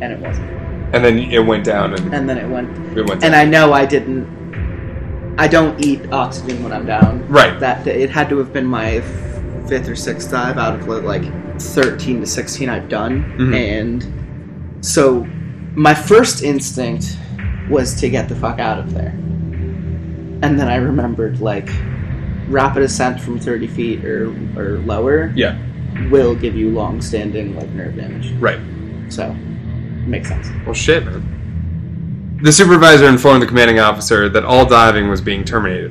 [0.00, 0.48] and it wasn't
[0.94, 3.72] And then it went down and and then it went it went and i know
[3.72, 7.58] i didn't i don't eat oxygen when i'm down Right.
[7.58, 9.00] that day it had to have been my
[9.68, 11.24] fifth or sixth dive out of like
[11.60, 13.54] 13 to 16 i've done Mhm.
[13.56, 15.26] and so
[15.74, 17.18] my first instinct
[17.68, 19.12] was to get the fuck out of there
[20.42, 21.68] and then i remembered like
[22.48, 25.58] rapid ascent from 30 feet or, or lower Yeah.
[26.10, 28.60] will give you long-standing like nerve damage Right.
[29.08, 29.32] so
[30.06, 32.38] makes sense Well, shit, man.
[32.42, 35.90] The supervisor informed the commanding officer that all diving was being terminated.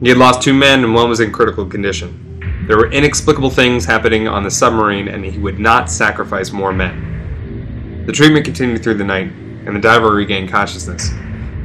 [0.00, 2.64] He had lost two men and one was in critical condition.
[2.68, 8.04] There were inexplicable things happening on the submarine and he would not sacrifice more men.
[8.06, 9.30] The treatment continued through the night,
[9.66, 11.10] and the diver regained consciousness.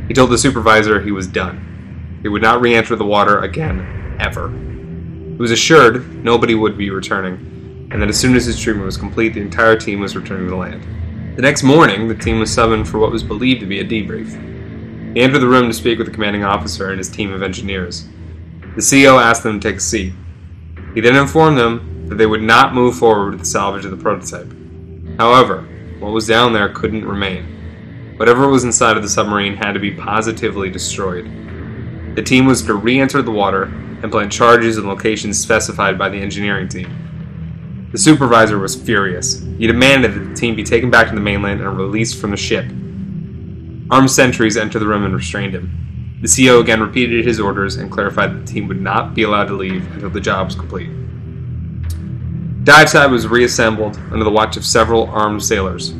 [0.07, 1.72] He told the supervisor he was done.
[2.23, 4.49] He would not re enter the water again, ever.
[4.49, 8.97] He was assured nobody would be returning, and that as soon as his treatment was
[8.97, 11.35] complete, the entire team was returning to land.
[11.35, 14.31] The next morning, the team was summoned for what was believed to be a debrief.
[15.13, 18.07] He entered the room to speak with the commanding officer and his team of engineers.
[18.75, 20.13] The CO asked them to take a seat.
[20.95, 23.97] He then informed them that they would not move forward with the salvage of the
[23.97, 24.51] prototype.
[25.17, 25.67] However,
[25.99, 28.15] what was down there couldn't remain.
[28.17, 31.25] Whatever was inside of the submarine had to be positively destroyed.
[32.15, 36.09] The team was to re enter the water and plant charges in locations specified by
[36.09, 37.89] the engineering team.
[37.91, 39.39] The supervisor was furious.
[39.57, 42.37] He demanded that the team be taken back to the mainland and released from the
[42.37, 42.65] ship.
[43.91, 46.19] Armed sentries entered the room and restrained him.
[46.21, 49.45] The CO again repeated his orders and clarified that the team would not be allowed
[49.45, 50.89] to leave until the job was complete.
[52.63, 55.93] Dive Side was reassembled under the watch of several armed sailors.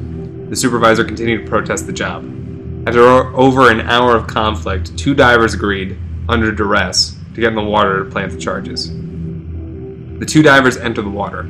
[0.50, 2.24] The supervisor continued to protest the job.
[2.86, 3.02] After
[3.38, 8.04] over an hour of conflict, two divers agreed, under duress, to get in the water
[8.04, 8.90] to plant the charges.
[10.20, 11.50] The two divers entered the water.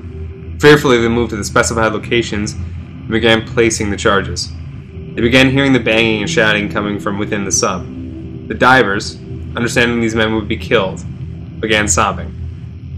[0.60, 4.52] Fearfully, they moved to the specified locations and began placing the charges.
[5.16, 7.84] They began hearing the banging and shouting coming from within the sub.
[8.48, 9.16] The divers,
[9.56, 11.04] understanding these men would be killed,
[11.60, 12.32] began sobbing.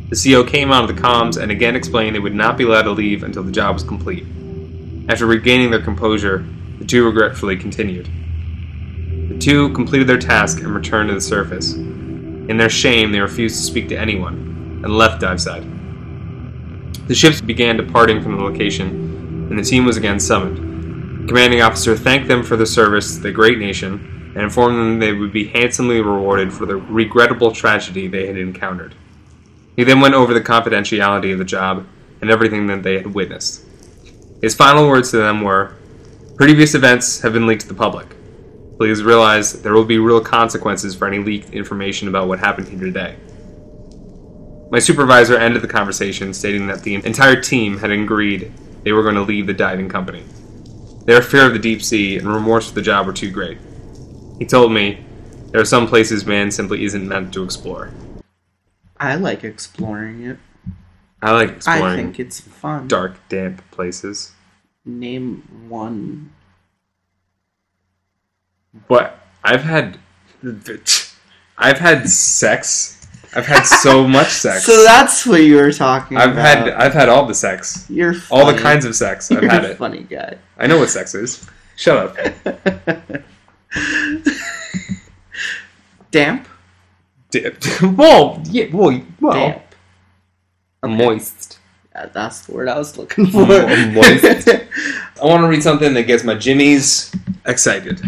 [0.10, 2.84] The CO came out of the comms and again explained they would not be allowed
[2.84, 4.26] to leave until the job was complete.
[5.08, 6.46] After regaining their composure,
[6.80, 8.10] the two regretfully continued.
[9.36, 11.74] The two completed their task and returned to the surface.
[11.74, 15.66] In their shame, they refused to speak to anyone and left diveside.
[17.10, 18.88] The ships began departing from the location,
[19.50, 21.24] and the team was again summoned.
[21.24, 25.00] The commanding officer thanked them for their service to the great nation and informed them
[25.00, 28.96] they would be handsomely rewarded for the regrettable tragedy they had encountered.
[29.76, 31.86] He then went over the confidentiality of the job
[32.22, 33.66] and everything that they had witnessed.
[34.42, 35.76] His final words to them were
[36.38, 38.15] Previous events have been leaked to the public.
[38.78, 42.80] Please realize there will be real consequences for any leaked information about what happened here
[42.80, 43.16] today.
[44.70, 48.52] My supervisor ended the conversation stating that the entire team had agreed
[48.84, 50.24] they were going to leave the diving company.
[51.06, 53.58] Their fear of the deep sea and remorse for the job were too great.
[54.40, 55.06] He told me
[55.52, 57.94] there are some places man simply isn't meant to explore.
[58.98, 60.38] I like exploring it.
[61.22, 61.84] I like exploring.
[61.84, 62.88] I think it's fun.
[62.88, 64.34] dark, damp places.
[64.84, 66.34] Name one.
[68.88, 69.98] But I've had,
[71.58, 72.92] I've had sex.
[73.36, 74.64] I've had so much sex.
[74.66, 76.58] So that's what you were talking I've about.
[76.58, 79.32] had, I've had all the sex, You're all the kinds of sex.
[79.32, 79.78] I've You're had a it.
[79.78, 80.38] funny guy.
[80.58, 81.46] I know what sex is.
[81.76, 83.24] Shut up.
[86.12, 86.48] Damp.
[87.32, 87.62] Dip.
[87.82, 89.62] Whoa, yeah, whoa, well, Damp.
[90.98, 91.60] moist.
[91.94, 93.46] Yeah, that's the word I was looking for.
[93.46, 94.48] Mo- moist.
[94.50, 97.14] I want to read something that gets my jimmies
[97.46, 98.02] excited.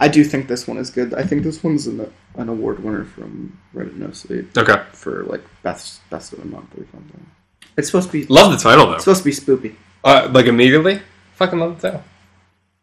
[0.00, 1.12] I do think this one is good.
[1.14, 5.42] I think this one's an, an award winner from Reddit No Sleep Okay, for like
[5.62, 7.26] best best of the month or something.
[7.76, 8.94] It's supposed to be love the title though.
[8.94, 9.74] it's supposed to be spoopy.
[10.04, 11.00] Uh, like immediately,
[11.34, 12.04] fucking love the title.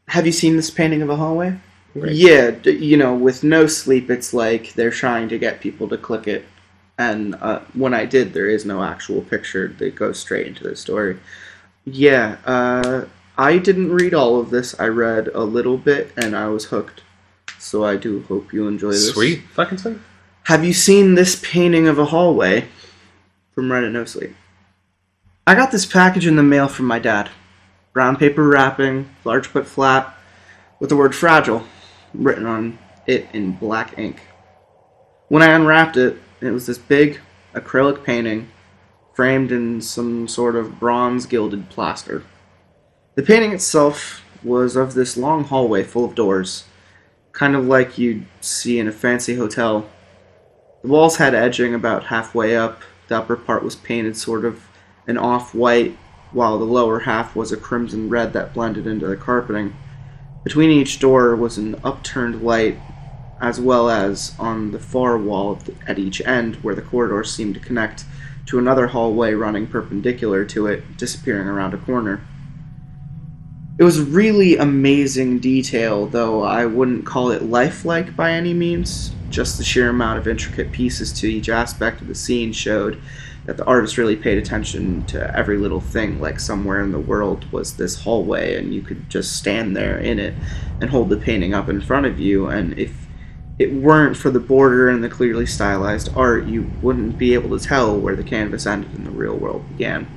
[0.10, 1.58] Have you seen this painting of a hallway?
[1.94, 2.14] Great.
[2.14, 5.98] Yeah, d- you know, with no sleep, it's like they're trying to get people to
[5.98, 6.46] click it.
[6.98, 10.76] And uh, when I did, there is no actual picture that goes straight into the
[10.76, 11.18] story.
[11.86, 13.06] Yeah, uh,
[13.38, 14.78] I didn't read all of this.
[14.80, 17.02] I read a little bit, and I was hooked.
[17.66, 19.10] So I do hope you enjoy this.
[19.10, 19.98] Sweet, fucking sweet.
[20.44, 22.68] Have you seen this painting of a hallway
[23.54, 24.36] from Reddit No Sleep?
[25.48, 27.32] I got this package in the mail from my dad.
[27.92, 30.16] Brown paper wrapping, large but flat,
[30.80, 31.64] with the word fragile
[32.14, 34.22] written on it in black ink.
[35.30, 37.20] When I unwrapped it, it was this big
[37.56, 38.48] acrylic painting
[39.16, 42.24] framed in some sort of bronze gilded plaster.
[43.16, 46.66] The painting itself was of this long hallway full of doors,
[47.36, 49.88] kind of like you'd see in a fancy hotel
[50.86, 52.84] the walls had edging about halfway up.
[53.08, 54.68] The upper part was painted sort of
[55.08, 55.98] an off white,
[56.32, 59.76] while the lower half was a crimson red that blended into the carpeting.
[60.44, 62.78] Between each door was an upturned light,
[63.42, 67.60] as well as on the far wall at each end, where the corridor seemed to
[67.60, 68.06] connect
[68.46, 72.22] to another hallway running perpendicular to it, disappearing around a corner.
[73.78, 79.14] It was really amazing detail, though I wouldn't call it lifelike by any means.
[79.30, 83.02] Just the sheer amount of intricate pieces to each aspect of the scene showed
[83.46, 87.52] that the artist really paid attention to every little thing, like somewhere in the world
[87.52, 90.36] was this hallway, and you could just stand there in it
[90.80, 93.08] and hold the painting up in front of you, and if
[93.60, 97.64] it weren't for the border and the clearly stylized art, you wouldn't be able to
[97.64, 100.08] tell where the canvas ended and the real world began.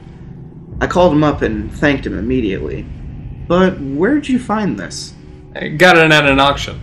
[0.80, 2.86] I called him up and thanked him immediately.
[3.48, 5.14] But where'd you find this?
[5.56, 6.78] I got it at an auction.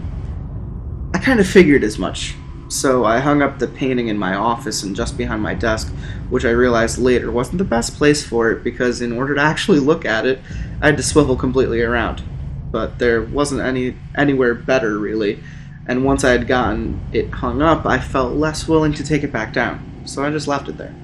[1.13, 2.35] I kind of figured as much.
[2.67, 5.93] So I hung up the painting in my office and just behind my desk,
[6.29, 9.79] which I realized later wasn't the best place for it because in order to actually
[9.79, 10.41] look at it,
[10.81, 12.23] I had to swivel completely around.
[12.71, 15.41] But there wasn't any anywhere better really,
[15.87, 19.31] and once I had gotten it hung up, I felt less willing to take it
[19.31, 20.03] back down.
[20.05, 20.95] So I just left it there.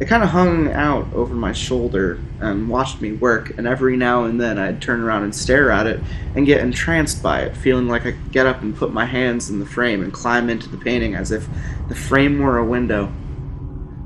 [0.00, 4.24] It kind of hung out over my shoulder and watched me work, and every now
[4.24, 6.00] and then I'd turn around and stare at it
[6.34, 9.50] and get entranced by it, feeling like I could get up and put my hands
[9.50, 11.48] in the frame and climb into the painting as if
[11.88, 13.12] the frame were a window.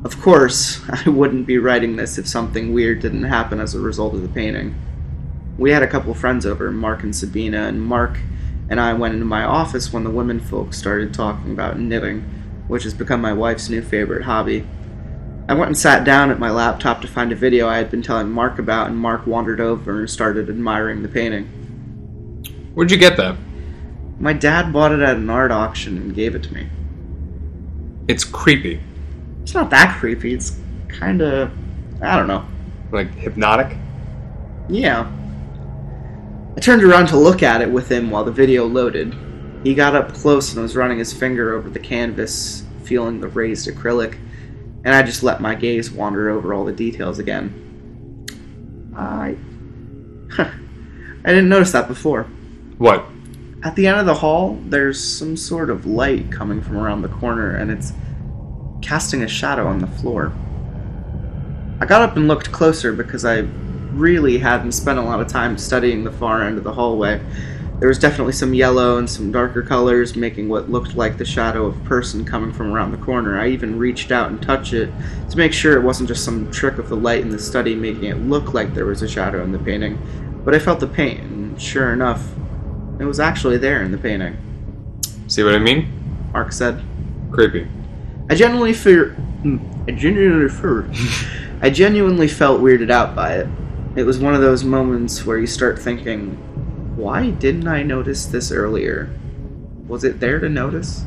[0.04, 4.12] Of course, I wouldn't be writing this if something weird didn't happen as a result
[4.12, 4.74] of the painting.
[5.56, 8.18] We had a couple friends over, Mark and Sabina, and Mark
[8.68, 12.20] and I went into my office when the women folk started talking about knitting,
[12.68, 14.66] which has become my wife's new favorite hobby.
[15.48, 18.02] I went and sat down at my laptop to find a video I had been
[18.02, 21.46] telling Mark about, and Mark wandered over and started admiring the painting.
[22.74, 23.38] Where'd you get that?
[24.20, 26.68] My dad bought it at an art auction and gave it to me.
[28.08, 28.80] It's creepy,
[29.42, 30.58] It's not that creepy, it's
[30.90, 31.50] kinda.
[32.02, 32.44] I don't know.
[32.92, 33.76] like hypnotic.
[34.68, 35.10] Yeah.
[36.56, 39.14] I turned around to look at it with him while the video loaded.
[39.64, 43.68] He got up close and was running his finger over the canvas, feeling the raised
[43.68, 44.16] acrylic,
[44.88, 48.24] and I just let my gaze wander over all the details again.
[48.96, 49.36] I.
[50.38, 50.50] I
[51.24, 52.22] I didn't notice that before.
[52.78, 53.04] What?
[53.62, 57.08] At the end of the hall, there's some sort of light coming from around the
[57.08, 57.92] corner, and it's
[58.80, 60.32] casting a shadow on the floor.
[61.80, 63.40] I got up and looked closer because I
[63.92, 67.20] really hadn't spent a lot of time studying the far end of the hallway.
[67.78, 71.66] There was definitely some yellow and some darker colors, making what looked like the shadow
[71.66, 73.38] of a person coming from around the corner.
[73.38, 74.90] I even reached out and touched it
[75.30, 78.04] to make sure it wasn't just some trick of the light in the study making
[78.04, 79.96] it look like there was a shadow in the painting.
[80.44, 82.28] But I felt the paint, and sure enough,
[82.98, 84.36] it was actually there in the painting.
[85.28, 86.30] See what I mean?
[86.32, 86.82] Mark said.
[87.30, 87.68] Creepy.
[88.28, 89.10] I genuinely fear.
[89.42, 90.90] Hmm, I genuinely fear.
[91.62, 93.46] I genuinely felt weirded out by it.
[93.94, 96.36] It was one of those moments where you start thinking,
[96.98, 99.08] why didn't I notice this earlier?
[99.86, 101.04] Was it there to notice?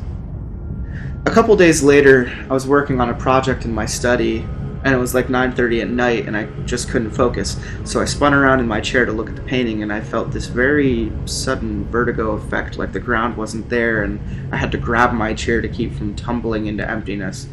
[1.26, 4.38] A couple days later, I was working on a project in my study,
[4.84, 7.60] and it was like 9:30 at night and I just couldn't focus.
[7.84, 10.32] So I spun around in my chair to look at the painting and I felt
[10.32, 14.18] this very sudden vertigo effect like the ground wasn't there and
[14.50, 17.48] I had to grab my chair to keep from tumbling into emptiness.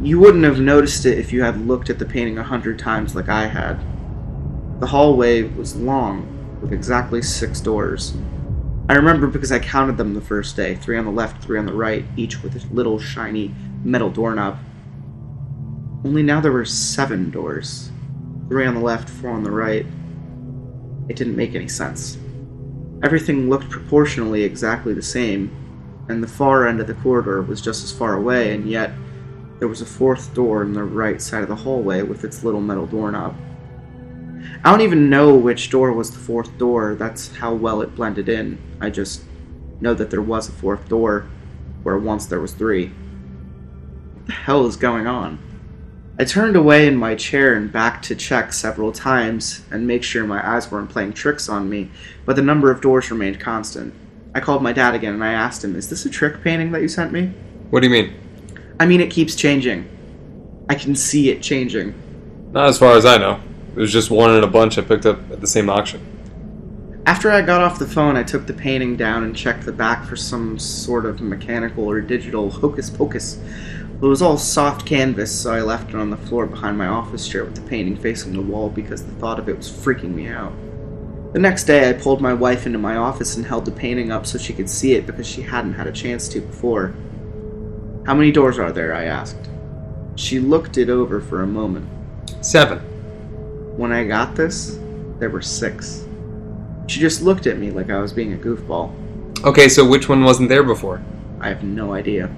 [0.00, 3.14] You wouldn't have noticed it if you had looked at the painting a hundred times
[3.14, 3.78] like I had.
[4.80, 6.31] The hallway was long,
[6.62, 8.14] with exactly six doors.
[8.88, 11.66] I remember because I counted them the first day three on the left, three on
[11.66, 13.54] the right, each with a little shiny
[13.84, 14.58] metal doorknob.
[16.04, 17.90] Only now there were seven doors
[18.48, 19.86] three on the left, four on the right.
[21.08, 22.18] It didn't make any sense.
[23.02, 25.50] Everything looked proportionally exactly the same,
[26.10, 28.92] and the far end of the corridor was just as far away, and yet
[29.58, 32.60] there was a fourth door on the right side of the hallway with its little
[32.60, 33.34] metal doorknob.
[34.64, 38.28] I don't even know which door was the fourth door, that's how well it blended
[38.28, 38.58] in.
[38.80, 39.22] I just
[39.80, 41.26] know that there was a fourth door,
[41.82, 42.88] where once there was three.
[44.14, 45.38] What the hell is going on?
[46.18, 50.24] I turned away in my chair and back to check several times and make sure
[50.24, 51.90] my eyes weren't playing tricks on me,
[52.26, 53.94] but the number of doors remained constant.
[54.34, 56.82] I called my dad again and I asked him, Is this a trick painting that
[56.82, 57.32] you sent me?
[57.70, 58.14] What do you mean?
[58.78, 59.88] I mean, it keeps changing.
[60.68, 61.94] I can see it changing.
[62.52, 63.40] Not as far as I know.
[63.74, 66.12] It was just one in a bunch I picked up at the same auction.
[67.06, 70.04] After I got off the phone, I took the painting down and checked the back
[70.04, 73.38] for some sort of mechanical or digital hocus pocus.
[74.02, 77.26] It was all soft canvas, so I left it on the floor behind my office
[77.26, 80.28] chair with the painting facing the wall because the thought of it was freaking me
[80.28, 80.52] out.
[81.32, 84.26] The next day, I pulled my wife into my office and held the painting up
[84.26, 86.94] so she could see it because she hadn't had a chance to before.
[88.04, 88.94] How many doors are there?
[88.94, 89.48] I asked.
[90.16, 91.88] She looked it over for a moment.
[92.42, 92.91] Seven.
[93.76, 94.78] When I got this,
[95.18, 96.04] there were six.
[96.88, 98.92] She just looked at me like I was being a goofball.
[99.44, 101.02] Okay, so which one wasn't there before?
[101.40, 102.30] I have no idea.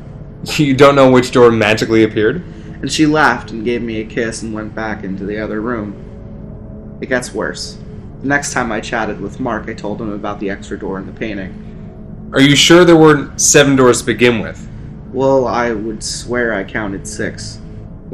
[0.58, 2.44] You don't know which door magically appeared?
[2.82, 6.98] And she laughed and gave me a kiss and went back into the other room.
[7.00, 7.78] It gets worse.
[8.20, 11.06] The next time I chatted with Mark, I told him about the extra door in
[11.06, 12.30] the painting.
[12.34, 14.68] Are you sure there weren't seven doors to begin with?
[15.12, 17.58] Well, I would swear I counted six.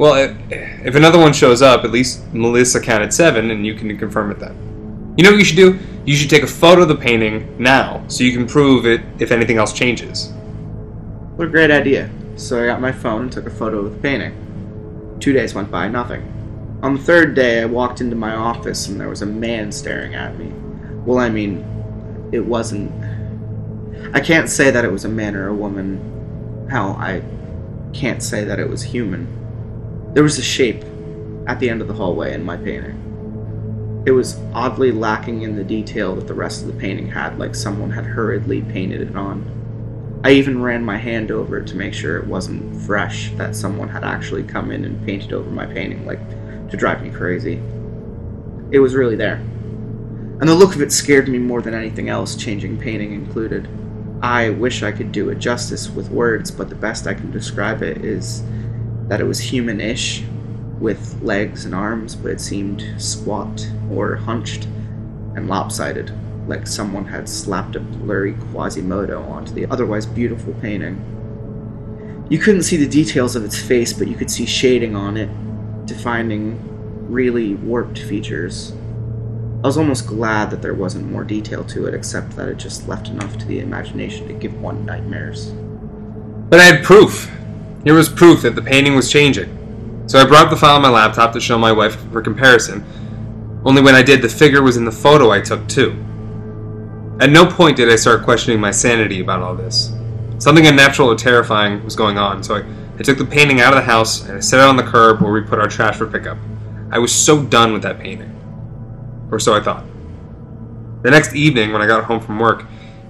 [0.01, 0.35] Well, if,
[0.83, 4.39] if another one shows up, at least Melissa counted seven, and you can confirm it
[4.39, 5.13] then.
[5.15, 5.77] You know what you should do?
[6.07, 9.31] You should take a photo of the painting now, so you can prove it if
[9.31, 10.31] anything else changes.
[11.35, 12.09] What a great idea.
[12.35, 15.17] So I got my phone and took a photo of the painting.
[15.19, 16.79] Two days went by, nothing.
[16.81, 20.15] On the third day, I walked into my office and there was a man staring
[20.15, 20.47] at me.
[21.05, 21.63] Well, I mean,
[22.31, 22.91] it wasn't.
[24.15, 26.67] I can't say that it was a man or a woman.
[26.71, 27.21] Hell, I
[27.93, 29.37] can't say that it was human.
[30.13, 30.83] There was a shape
[31.47, 34.03] at the end of the hallway in my painting.
[34.05, 37.55] It was oddly lacking in the detail that the rest of the painting had, like
[37.55, 40.19] someone had hurriedly painted it on.
[40.25, 43.87] I even ran my hand over it to make sure it wasn't fresh, that someone
[43.87, 46.19] had actually come in and painted over my painting, like
[46.69, 47.61] to drive me crazy.
[48.71, 49.35] It was really there.
[49.35, 53.69] And the look of it scared me more than anything else, changing painting included.
[54.21, 57.81] I wish I could do it justice with words, but the best I can describe
[57.81, 58.43] it is
[59.11, 60.23] that it was human ish,
[60.79, 64.69] with legs and arms, but it seemed squat or hunched
[65.35, 66.09] and lopsided
[66.47, 70.95] like someone had slapped a blurry Quasimodo onto the otherwise beautiful painting.
[72.29, 75.29] You couldn't see the details of its face, but you could see shading on it,
[75.85, 76.57] defining
[77.11, 78.71] really warped features.
[79.61, 82.87] I was almost glad that there wasn't more detail to it, except that it just
[82.87, 85.51] left enough to the imagination to give one nightmares.
[86.49, 87.29] But I had proof.
[87.83, 89.57] Here was proof that the painting was changing.
[90.07, 92.83] So I brought the file on my laptop to show my wife for comparison.
[93.65, 95.91] Only when I did, the figure was in the photo I took too.
[97.19, 99.93] At no point did I start questioning my sanity about all this.
[100.37, 102.65] Something unnatural or terrifying was going on, so I,
[102.99, 105.21] I took the painting out of the house and I set it on the curb
[105.21, 106.37] where we put our trash for pickup.
[106.91, 108.37] I was so done with that painting.
[109.31, 109.85] Or so I thought.
[111.03, 112.65] The next evening, when I got home from work,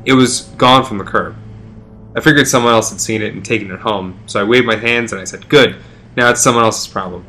[0.05, 1.36] it was gone from the curb.
[2.16, 4.76] I figured someone else had seen it and taken it home, so I waved my
[4.76, 5.78] hands and I said, Good,
[6.18, 7.26] now it's someone else's problem.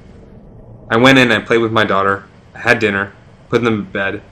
[0.91, 2.25] I went in and I played with my daughter,
[2.55, 3.13] I had dinner,
[3.49, 4.23] put them to bed,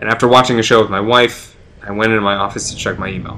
[0.00, 2.98] and after watching a show with my wife, I went into my office to check
[2.98, 3.36] my email.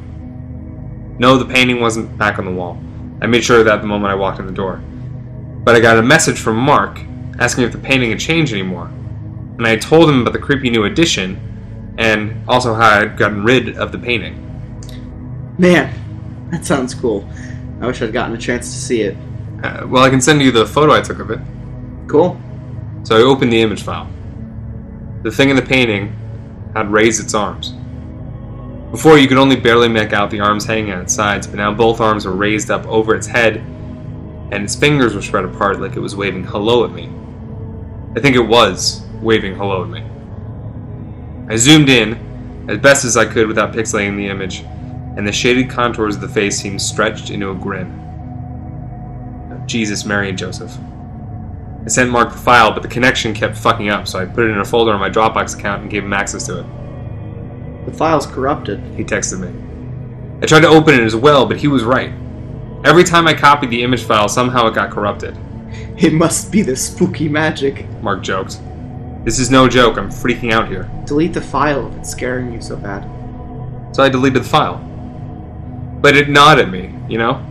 [1.19, 2.83] No, the painting wasn't back on the wall.
[3.21, 4.83] I made sure of that the moment I walked in the door.
[5.65, 7.01] But I got a message from Mark
[7.39, 8.87] asking if the painting had changed anymore.
[8.87, 13.45] And I told him about the creepy new addition and also how I had gotten
[13.45, 14.41] rid of the painting.
[15.59, 15.95] Man,
[16.51, 17.29] that sounds cool.
[17.81, 19.17] I wish I'd gotten a chance to see it.
[19.63, 21.41] Uh, well, I can send you the photo I took of it.
[22.07, 22.41] Cool.
[23.03, 24.09] So I opened the image file.
[25.23, 26.15] The thing in the painting
[26.75, 27.75] had raised its arms.
[28.91, 31.73] Before, you could only barely make out the arms hanging at its sides, but now
[31.75, 35.97] both arms were raised up over its head, and its fingers were spread apart like
[35.97, 37.11] it was waving hello at me.
[38.17, 40.05] I think it was waving hello at me.
[41.53, 44.65] I zoomed in, as best as I could without pixelating the image,
[45.17, 48.01] and the shaded contours of the face seemed stretched into a grin.
[49.67, 50.77] Jesus, Mary, and Joseph.
[51.85, 54.51] I sent Mark the file, but the connection kept fucking up, so I put it
[54.51, 56.67] in a folder on my Dropbox account and gave him access to it.
[57.87, 58.81] The file's corrupted.
[58.97, 60.41] He texted me.
[60.43, 62.13] I tried to open it as well, but he was right.
[62.85, 65.37] Every time I copied the image file, somehow it got corrupted.
[65.97, 67.89] It must be the spooky magic.
[68.03, 68.61] Mark joked.
[69.25, 70.91] This is no joke, I'm freaking out here.
[71.07, 73.05] Delete the file if it's scaring you so bad.
[73.95, 74.83] So I deleted the file.
[76.05, 77.43] But it gnawed at me, you know?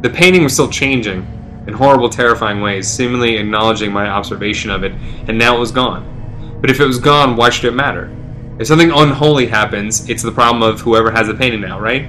[0.00, 1.24] The painting was still changing,
[1.68, 4.90] in horrible, terrifying ways, seemingly acknowledging my observation of it,
[5.28, 6.58] and now it was gone.
[6.60, 8.12] But if it was gone, why should it matter?
[8.58, 12.02] If something unholy happens, it's the problem of whoever has the painting now, right?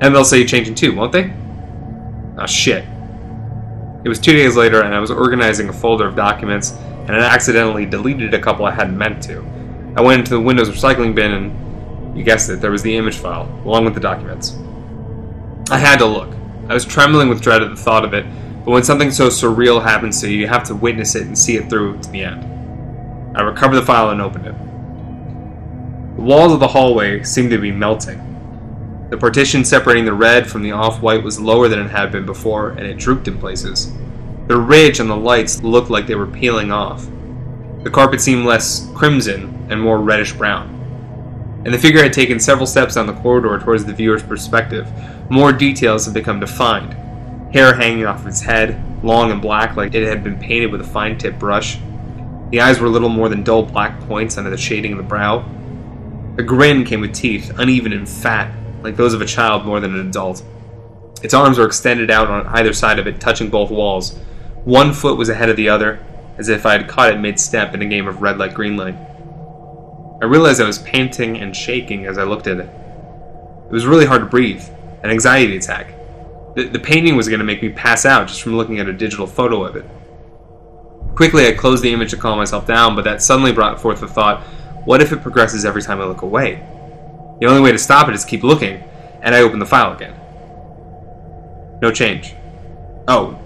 [0.00, 1.30] And they'll say changing too, won't they?
[2.38, 2.86] Ah, shit.
[4.02, 7.18] It was two days later, and I was organizing a folder of documents, and I
[7.18, 9.44] accidentally deleted a couple I hadn't meant to.
[9.94, 13.18] I went into the Windows recycling bin, and you guessed it, there was the image
[13.18, 14.56] file, along with the documents.
[15.68, 16.32] I had to look.
[16.68, 18.24] I was trembling with dread at the thought of it,
[18.64, 21.56] but when something so surreal happens to you, you have to witness it and see
[21.56, 23.36] it through to the end.
[23.36, 24.54] I recovered the file and opened it.
[26.16, 29.06] The walls of the hallway seemed to be melting.
[29.10, 32.26] The partition separating the red from the off white was lower than it had been
[32.26, 33.92] before, and it drooped in places.
[34.46, 37.08] The ridge on the lights looked like they were peeling off.
[37.82, 40.72] The carpet seemed less crimson and more reddish brown.
[41.64, 44.86] And the figure had taken several steps down the corridor towards the viewer's perspective.
[45.28, 46.94] More details had become defined.
[47.52, 50.84] Hair hanging off its head, long and black like it had been painted with a
[50.84, 51.78] fine tip brush.
[52.50, 55.44] The eyes were little more than dull black points under the shading of the brow.
[56.38, 59.94] A grin came with teeth, uneven and fat, like those of a child more than
[59.94, 60.44] an adult.
[61.22, 64.16] Its arms were extended out on either side of it, touching both walls.
[64.64, 66.04] One foot was ahead of the other,
[66.38, 68.76] as if I had caught it mid step in a game of red light, green
[68.76, 68.96] light.
[70.22, 72.68] I realized I was panting and shaking as I looked at it.
[72.68, 74.62] It was really hard to breathe,
[75.02, 75.94] an anxiety attack.
[76.54, 78.92] The, the painting was going to make me pass out just from looking at a
[78.92, 79.84] digital photo of it.
[81.14, 84.08] Quickly, I closed the image to calm myself down, but that suddenly brought forth the
[84.08, 84.42] thought
[84.86, 86.64] what if it progresses every time I look away?
[87.40, 88.84] The only way to stop it is keep looking,
[89.20, 90.14] and I opened the file again.
[91.82, 92.34] No change.
[93.08, 93.36] Oh.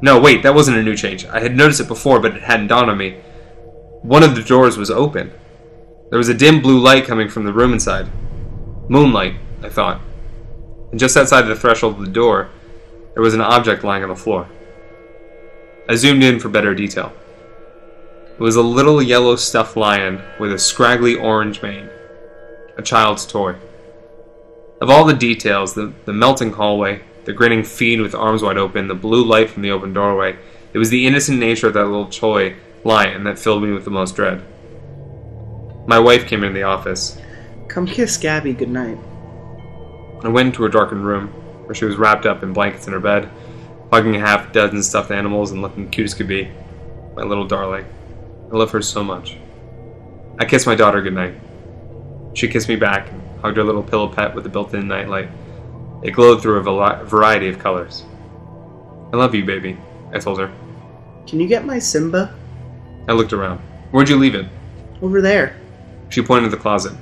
[0.00, 1.26] No, wait, that wasn't a new change.
[1.26, 3.20] I had noticed it before, but it hadn't dawned on me.
[4.00, 5.30] One of the doors was open.
[6.08, 8.08] There was a dim blue light coming from the room inside.
[8.88, 10.00] Moonlight, I thought.
[10.90, 12.48] And just outside the threshold of the door,
[13.14, 14.48] there was an object lying on the floor.
[15.88, 17.12] I zoomed in for better detail.
[18.38, 21.90] It was a little yellow stuffed lion with a scraggly orange mane.
[22.76, 23.56] A child's toy.
[24.80, 28.86] Of all the details, the, the melting hallway, the grinning fiend with arms wide open,
[28.86, 30.36] the blue light from the open doorway,
[30.72, 33.90] it was the innocent nature of that little toy lion that filled me with the
[33.90, 34.44] most dread.
[35.88, 37.18] My wife came into the office.
[37.66, 38.98] Come kiss Gabby goodnight.
[40.24, 41.28] I went into her darkened room,
[41.64, 43.28] where she was wrapped up in blankets in her bed,
[43.92, 46.50] hugging a half dozen stuffed animals and looking cute as could be.
[47.14, 47.84] My little darling.
[48.52, 49.36] I love her so much.
[50.38, 51.34] I kissed my daughter goodnight.
[52.34, 55.28] She kissed me back and hugged her little pillow pet with a built in nightlight.
[56.02, 58.04] It glowed through a vari- variety of colors.
[59.12, 59.76] I love you, baby,
[60.12, 60.52] I told her.
[61.26, 62.34] Can you get my Simba?
[63.08, 63.58] I looked around.
[63.90, 64.46] Where'd you leave it?
[65.02, 65.56] Over there.
[66.08, 66.92] She pointed to the closet.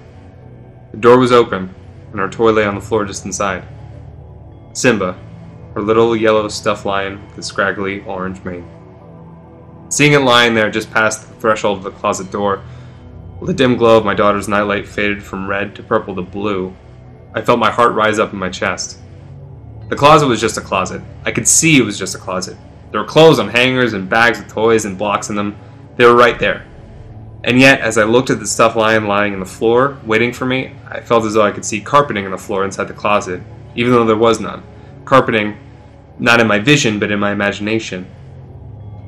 [0.93, 1.75] The door was open,
[2.13, 3.67] and our toy lay on the floor just inside.
[4.73, 5.19] Simba,
[5.75, 8.67] her little yellow stuffed lion with a scraggly orange mane.
[9.89, 12.63] Seeing it lying there just past the threshold of the closet door,
[13.39, 16.75] while the dim glow of my daughter's nightlight faded from red to purple to blue,
[17.35, 18.99] I felt my heart rise up in my chest.
[19.89, 21.03] The closet was just a closet.
[21.25, 22.57] I could see it was just a closet.
[22.91, 25.57] There were clothes on hangers and bags with toys and blocks in them.
[25.97, 26.67] They were right there.
[27.47, 30.45] And yet, as I looked at the stuff lying lying on the floor, waiting for
[30.45, 33.41] me, I felt as though I could see carpeting on the floor inside the closet,
[33.77, 34.65] even though there was none.
[35.05, 35.57] Carpeting,
[36.19, 38.05] not in my vision, but in my imagination.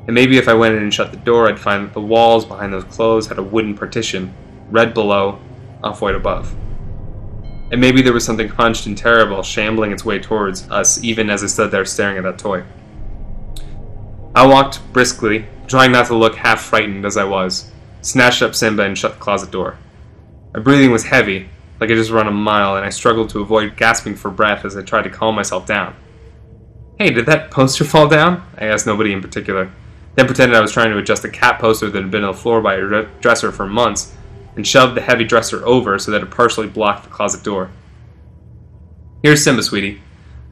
[0.07, 2.45] And maybe if I went in and shut the door, I'd find that the walls
[2.45, 4.33] behind those clothes had a wooden partition,
[4.69, 5.37] red below,
[5.83, 6.55] off white above.
[7.71, 11.43] And maybe there was something hunched and terrible shambling its way towards us even as
[11.43, 12.63] I stood there staring at that toy.
[14.33, 17.69] I walked briskly, trying not to look half frightened as I was,
[18.01, 19.77] snatched up Simba and shut the closet door.
[20.53, 23.77] My breathing was heavy, like I just run a mile, and I struggled to avoid
[23.77, 25.95] gasping for breath as I tried to calm myself down.
[26.97, 28.43] Hey, did that poster fall down?
[28.57, 29.71] I asked nobody in particular,
[30.15, 32.37] then pretended I was trying to adjust a cat poster that had been on the
[32.37, 34.15] floor by a dresser for months,
[34.55, 37.71] and shoved the heavy dresser over so that it partially blocked the closet door.
[39.23, 40.01] Here's Simba, sweetie.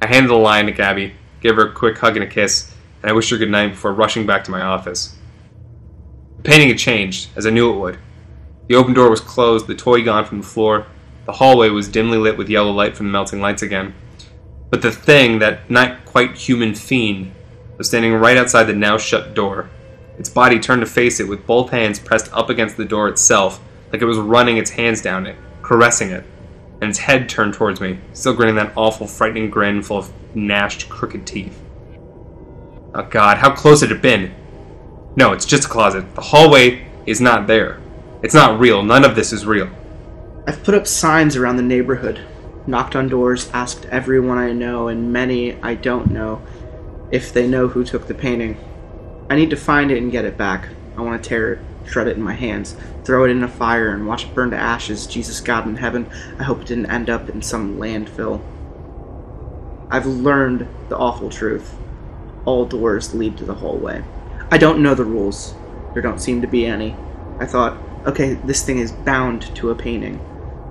[0.01, 3.09] I handed the lion to Gabby, gave her a quick hug and a kiss, and
[3.09, 5.15] I wished her good night before rushing back to my office.
[6.37, 7.99] The painting had changed, as I knew it would.
[8.67, 10.87] The open door was closed, the toy gone from the floor,
[11.25, 13.93] the hallway was dimly lit with yellow light from the melting lights again.
[14.69, 17.33] But the thing, that not quite human fiend,
[17.77, 19.69] was standing right outside the now shut door.
[20.17, 23.61] Its body turned to face it with both hands pressed up against the door itself,
[23.91, 26.25] like it was running its hands down it, caressing it
[26.81, 30.89] and its head turned towards me, still grinning that awful, frightening grin full of gnashed,
[30.89, 31.61] crooked teeth.
[32.93, 34.33] Oh god, how close had it been?
[35.17, 36.13] No, it's just a closet.
[36.13, 37.81] The hallway is not there.
[38.21, 38.83] It's not real.
[38.83, 39.67] None of this is real.
[40.45, 42.23] I've put up signs around the neighborhood,
[42.67, 46.43] knocked on doors, asked everyone I know and many I don't know
[47.09, 48.57] if they know who took the painting.
[49.27, 50.69] I need to find it and get it back.
[50.95, 53.89] I want to tear it, shred it in my hands, throw it in a fire,
[53.95, 55.07] and watch it burn to ashes.
[55.07, 56.07] Jesus God in heaven,
[56.37, 58.43] I hope it didn't end up in some landfill.
[59.89, 61.75] I've learned the awful truth.
[62.45, 64.03] All doors lead to the hallway.
[64.49, 65.55] I don't know the rules.
[65.93, 66.95] There don't seem to be any.
[67.37, 70.21] I thought, okay, this thing is bound to a painting.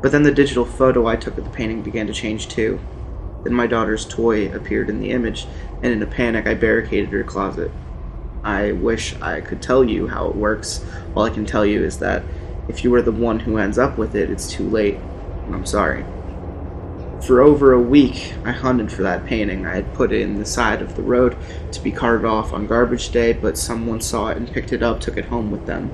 [0.01, 2.81] But then the digital photo I took of the painting began to change too.
[3.45, 5.47] Then my daughter's toy appeared in the image,
[5.83, 7.71] and in a panic I barricaded her closet.
[8.43, 10.83] I wish I could tell you how it works.
[11.15, 12.23] All I can tell you is that
[12.69, 14.99] if you are the one who ends up with it, it's too late.
[15.53, 16.05] I'm sorry.
[17.27, 19.67] For over a week, I hunted for that painting.
[19.67, 21.37] I had put it in the side of the road
[21.73, 25.01] to be carted off on garbage day, but someone saw it and picked it up,
[25.01, 25.89] took it home with them.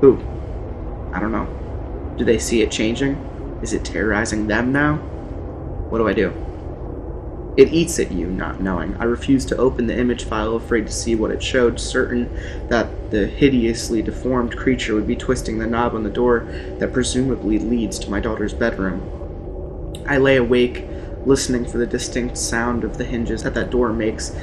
[0.00, 0.20] Who?
[1.12, 1.46] I don't know.
[2.18, 3.14] Do they see it changing?
[3.62, 4.96] Is it terrorizing them now?
[5.90, 6.32] What do I do?
[7.56, 8.96] It eats at you, not knowing.
[8.96, 12.36] I refused to open the image file, afraid to see what it showed, certain
[12.68, 16.48] that the hideously deformed creature would be twisting the knob on the door
[16.80, 19.23] that presumably leads to my daughter's bedroom.
[20.06, 20.84] I lay awake,
[21.24, 24.36] listening for the distinct sound of the hinges that that door makes,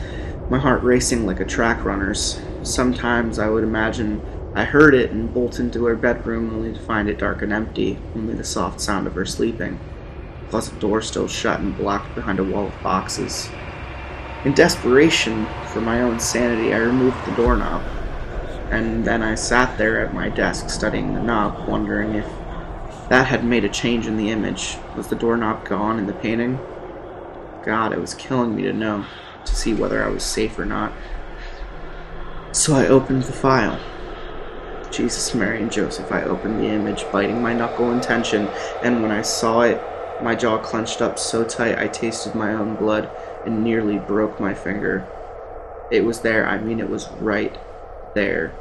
[0.50, 2.42] my heart racing like a track runner's.
[2.64, 4.22] Sometimes I would imagine
[4.56, 7.98] I heard it and bolt into her bedroom only to find it dark and empty,
[8.16, 9.80] only the soft sound of her sleeping
[10.52, 13.50] closet door still shut and blocked behind a wall of boxes.
[14.44, 17.82] In desperation for my own sanity, I removed the doorknob,
[18.70, 22.26] and then I sat there at my desk studying the knob, wondering if
[23.12, 24.78] that had made a change in the image.
[24.96, 26.58] Was the doorknob gone in the painting?
[27.66, 29.06] God, it was killing me to know,
[29.44, 30.94] to see whether I was safe or not.
[32.54, 33.78] So I opened the file.
[34.92, 38.48] Jesus, Mary, and Joseph, I opened the image, biting my knuckle in tension,
[38.82, 39.84] and when I saw it,
[40.24, 43.10] my jaw clenched up so tight I tasted my own blood
[43.46, 45.06] and nearly broke my finger.
[45.92, 47.60] It was there, I mean, it was right
[48.16, 48.54] there.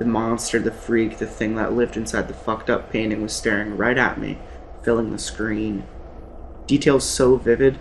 [0.00, 3.76] The monster, the freak, the thing that lived inside the fucked up painting was staring
[3.76, 4.38] right at me,
[4.82, 5.84] filling the screen.
[6.66, 7.78] Details so vivid,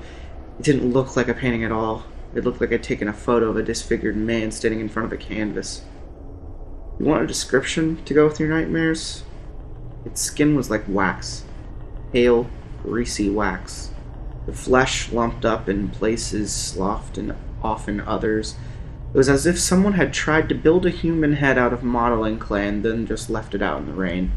[0.59, 2.03] it didn't look like a painting at all.
[2.36, 5.13] It looked like I'd taken a photo of a disfigured man standing in front of
[5.13, 5.86] a canvas.
[6.99, 9.24] You want a description to go with your nightmares?
[10.03, 11.45] Its skin was like wax,
[12.11, 12.49] pale,
[12.84, 13.91] greasy wax.
[14.45, 18.55] The flesh lumped up in places, sloughed and off in others.
[19.12, 22.38] It was as if someone had tried to build a human head out of modeling
[22.38, 24.32] clay and then just left it out in the rain.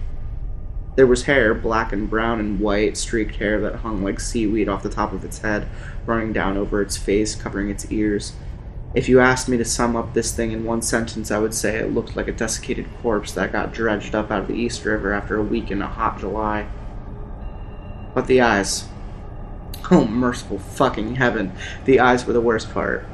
[0.97, 4.83] There was hair, black and brown and white, streaked hair that hung like seaweed off
[4.83, 5.69] the top of its head,
[6.07, 8.33] running down over its face, covering its ears.
[8.95, 11.77] If you asked me to sum up this thing in one sentence, I would say
[11.77, 15.13] it looked like a desiccated corpse that got dredged up out of the East River
[15.13, 16.67] after a week in a hot July.
[18.15, 18.87] But the eyes.
[19.91, 21.53] Oh, merciful fucking heaven.
[21.87, 23.07] The eyes were the worst part.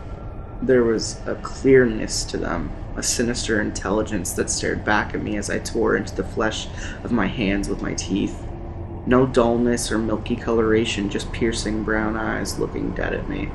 [0.61, 5.49] There was a clearness to them, a sinister intelligence that stared back at me as
[5.49, 6.67] I tore into the flesh
[7.05, 8.45] of my hands with my teeth.
[9.07, 13.51] No dullness or milky coloration, just piercing brown eyes looking dead at me.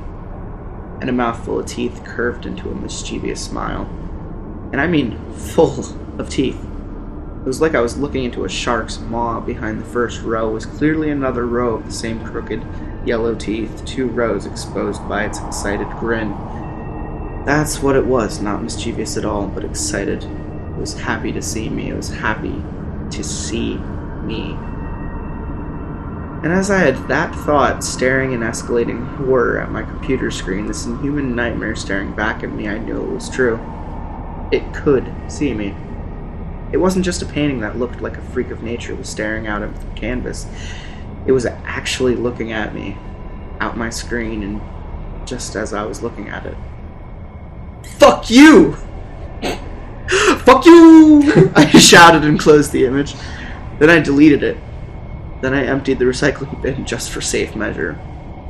[1.02, 3.82] And a mouthful of teeth curved into a mischievous smile.
[4.72, 5.86] And I mean full
[6.18, 6.58] of teeth.
[7.42, 9.42] It was like I was looking into a shark's maw.
[9.42, 12.66] Behind the first row was clearly another row of the same crooked,
[13.06, 16.32] yellow teeth, two rows exposed by its excited grin.
[17.46, 20.24] That's what it was, not mischievous at all, but excited.
[20.24, 21.90] It was happy to see me.
[21.90, 22.64] It was happy
[23.12, 24.58] to see me.
[26.44, 30.86] And as I had that thought staring in escalating horror at my computer screen, this
[30.86, 33.60] inhuman nightmare staring back at me, I knew it was true.
[34.52, 35.76] It could see me.
[36.72, 39.62] It wasn't just a painting that looked like a freak of nature was staring out
[39.62, 40.48] at the canvas.
[41.26, 42.98] It was actually looking at me,
[43.60, 46.58] out my screen, and just as I was looking at it.
[47.84, 48.78] Fuck you!
[50.46, 51.52] Fuck you!
[51.56, 53.16] I shouted and closed the image.
[53.80, 54.58] Then I deleted it.
[55.42, 58.00] Then I emptied the recycling bin just for safe measure.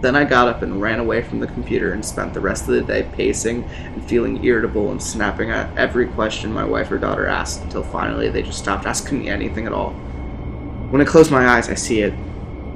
[0.02, 2.76] Then I got up and ran away from the computer and spent the rest of
[2.76, 7.26] the day pacing and feeling irritable and snapping at every question my wife or daughter
[7.26, 9.92] asked until finally they just stopped asking me anything at all.
[10.90, 12.14] When I close my eyes, I see it.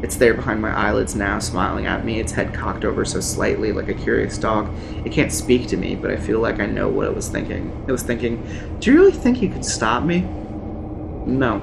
[0.03, 3.71] It's there behind my eyelids now, smiling at me, its head cocked over so slightly
[3.71, 4.71] like a curious dog.
[5.03, 7.83] It can't speak to me, but I feel like I know what it was thinking.
[7.87, 8.45] It was thinking,
[8.79, 10.21] Do you really think you could stop me?
[11.25, 11.61] No.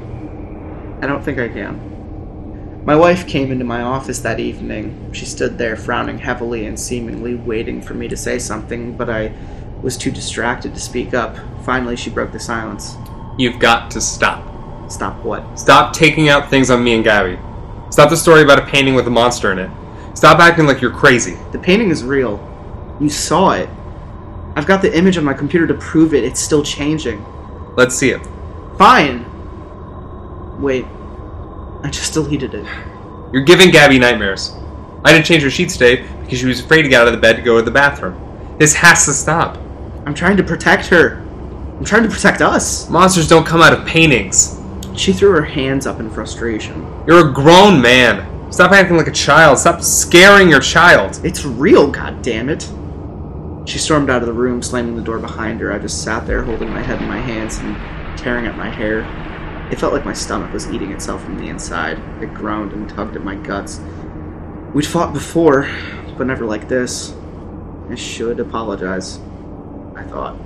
[1.01, 2.82] I don't think I can.
[2.85, 5.12] My wife came into my office that evening.
[5.12, 9.32] She stood there frowning heavily and seemingly waiting for me to say something, but I
[9.80, 11.37] was too distracted to speak up.
[11.64, 12.97] Finally, she broke the silence.
[13.39, 14.91] You've got to stop.
[14.91, 15.59] Stop what?
[15.59, 17.39] Stop taking out things on me and Gabby.
[17.95, 19.71] Stop the story about a painting with a monster in it.
[20.15, 21.37] Stop acting like you're crazy.
[21.53, 22.41] The painting is real.
[23.01, 23.69] You saw it.
[24.57, 26.25] I've got the image on my computer to prove it.
[26.25, 27.25] It's still changing.
[27.77, 28.21] Let's see it.
[28.79, 29.25] Fine.
[30.61, 30.85] Wait.
[31.85, 32.67] I just deleted it.
[33.33, 34.57] You're giving Gabby nightmares.
[35.05, 37.15] I had to change her sheets today because she was afraid to get out of
[37.15, 38.57] the bed to go to the bathroom.
[38.59, 39.57] This has to stop.
[40.05, 41.25] I'm trying to protect her.
[41.79, 42.91] I'm trying to protect us.
[42.91, 44.61] Monsters don't come out of paintings.
[44.97, 46.87] She threw her hands up in frustration.
[47.07, 48.53] You're a grown man.
[48.53, 49.59] Stop acting like a child.
[49.59, 51.21] Stop scaring your child.
[51.25, 52.71] It's real, God damn it!
[53.67, 55.73] She stormed out of the room, slamming the door behind her.
[55.73, 57.77] I just sat there holding my head in my hands and
[58.17, 59.01] tearing at my hair.
[59.73, 61.99] It felt like my stomach was eating itself from the inside.
[62.23, 63.81] It groaned and tugged at my guts.
[64.75, 65.69] We'd fought before,
[66.17, 67.15] but never like this.
[67.91, 69.19] I should apologize,
[69.97, 70.37] I thought.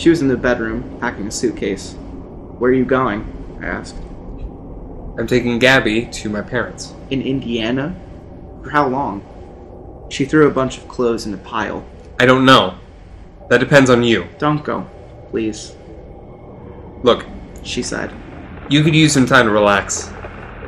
[0.00, 1.96] She was in the bedroom, packing a suitcase.
[2.58, 3.58] Where are you going?
[3.62, 3.96] I asked.
[5.18, 6.94] I'm taking Gabby to my parents.
[7.10, 7.94] In Indiana?
[8.62, 9.22] For how long?
[10.10, 11.84] She threw a bunch of clothes in a pile.
[12.20, 12.78] I don't know.
[13.48, 14.26] That depends on you.
[14.38, 14.88] Don't go,
[15.30, 15.74] please,
[17.02, 17.24] Look,
[17.62, 18.10] she sighed.
[18.68, 20.08] you could use some time to relax.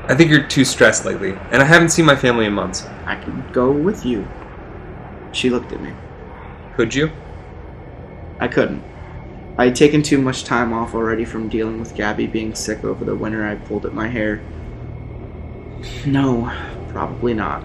[0.07, 2.84] I think you're too stressed lately, and I haven't seen my family in months.
[3.05, 4.26] I can go with you.
[5.32, 5.93] She looked at me.
[6.76, 7.11] Could you?
[8.41, 8.82] I couldn't.
[9.59, 13.04] I had taken too much time off already from dealing with Gabby being sick over
[13.04, 13.44] the winter.
[13.44, 14.40] I pulled at my hair.
[16.06, 16.52] No,
[16.90, 17.64] probably not.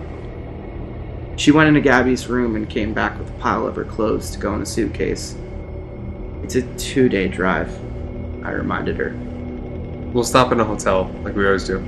[1.35, 4.39] She went into Gabby's room and came back with a pile of her clothes to
[4.39, 5.35] go in a suitcase.
[6.41, 7.69] It's a two day drive,
[8.43, 9.11] I reminded her.
[10.13, 11.79] We'll stop in a hotel, like we always do.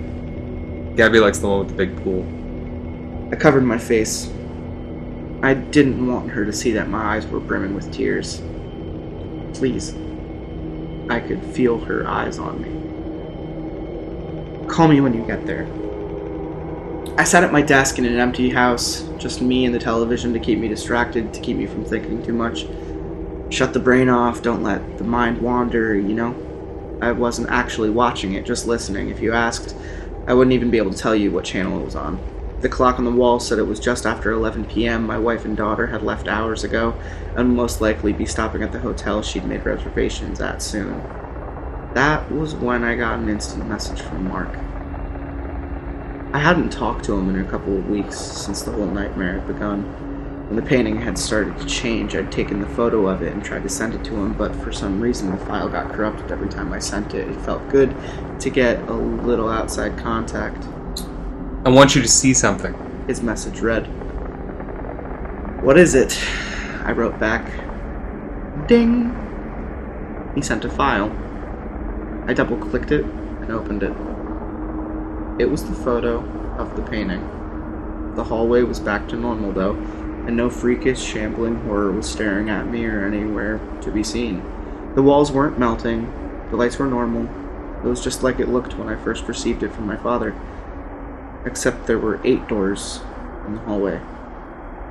[0.95, 2.23] Gabby likes the one with the big pool.
[3.31, 4.31] I covered my face.
[5.41, 8.43] I didn't want her to see that my eyes were brimming with tears.
[9.55, 9.95] Please.
[11.09, 12.69] I could feel her eyes on me.
[14.67, 15.65] Call me when you get there.
[17.17, 20.39] I sat at my desk in an empty house, just me and the television to
[20.39, 22.65] keep me distracted, to keep me from thinking too much.
[23.49, 26.35] Shut the brain off, don't let the mind wander, you know?
[27.01, 29.09] I wasn't actually watching it, just listening.
[29.09, 29.73] If you asked,
[30.27, 32.19] I wouldn't even be able to tell you what channel it was on.
[32.65, 35.05] The clock on the wall said it was just after 11 p.m.
[35.05, 36.95] My wife and daughter had left hours ago
[37.35, 40.99] and would most likely be stopping at the hotel she'd made reservations at soon.
[41.93, 44.49] That was when I got an instant message from Mark.
[46.33, 49.45] I hadn't talked to him in a couple of weeks since the whole nightmare had
[49.45, 49.83] begun.
[50.47, 53.61] When the painting had started to change, I'd taken the photo of it and tried
[53.61, 56.73] to send it to him, but for some reason the file got corrupted every time
[56.73, 57.29] I sent it.
[57.29, 57.95] It felt good
[58.39, 60.65] to get a little outside contact.
[61.65, 62.75] I want you to see something.
[63.07, 63.87] His message read.
[65.63, 66.15] What is it?
[66.83, 67.43] I wrote back.
[68.67, 69.09] Ding!
[70.35, 71.09] He sent a file.
[72.27, 73.93] I double clicked it and opened it.
[75.41, 76.19] It was the photo
[76.59, 78.13] of the painting.
[78.13, 82.67] The hallway was back to normal though, and no freakish, shambling horror was staring at
[82.67, 84.43] me or anywhere to be seen.
[84.93, 86.13] The walls weren't melting,
[86.51, 87.27] the lights were normal.
[87.83, 90.35] It was just like it looked when I first received it from my father
[91.45, 93.01] except there were eight doors
[93.45, 94.01] in the hallway.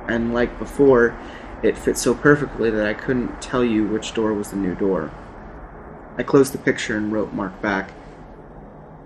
[0.07, 1.17] And like before,
[1.61, 5.11] it fit so perfectly that I couldn't tell you which door was the new door.
[6.17, 7.91] I closed the picture and wrote Mark back.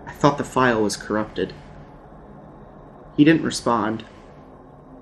[0.05, 1.53] I thought the file was corrupted.
[3.17, 4.03] He didn't respond.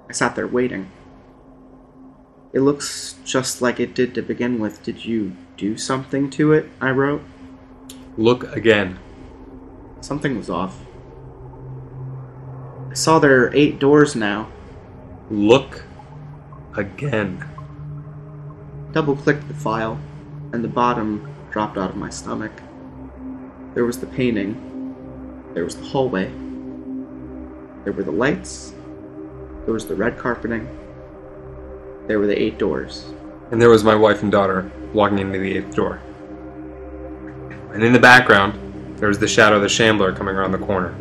[0.09, 0.89] I sat there waiting.
[2.53, 4.83] It looks just like it did to begin with.
[4.83, 6.69] Did you do something to it?
[6.79, 7.21] I wrote.
[8.15, 8.99] Look again.
[9.99, 10.86] Something was off.
[12.97, 14.47] Saw there are eight doors now.
[15.29, 15.83] Look
[16.75, 17.47] again.
[18.91, 19.99] Double clicked the file,
[20.51, 22.51] and the bottom dropped out of my stomach.
[23.75, 25.45] There was the painting.
[25.53, 26.31] There was the hallway.
[27.83, 28.73] There were the lights.
[29.65, 30.67] There was the red carpeting.
[32.07, 33.13] There were the eight doors.
[33.51, 36.01] And there was my wife and daughter walking into the eighth door.
[37.73, 40.95] And in the background, there was the shadow of the shambler coming around the corner.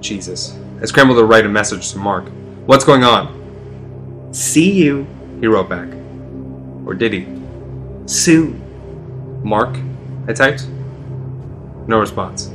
[0.00, 0.58] Jesus.
[0.84, 2.28] I scrambled to write a message to Mark.
[2.66, 4.28] What's going on?
[4.34, 5.06] See you
[5.40, 5.88] He wrote back.
[6.84, 7.26] Or did he?
[8.04, 8.60] soon.
[9.42, 9.78] Mark?
[10.28, 10.66] I typed.
[11.88, 12.48] No response.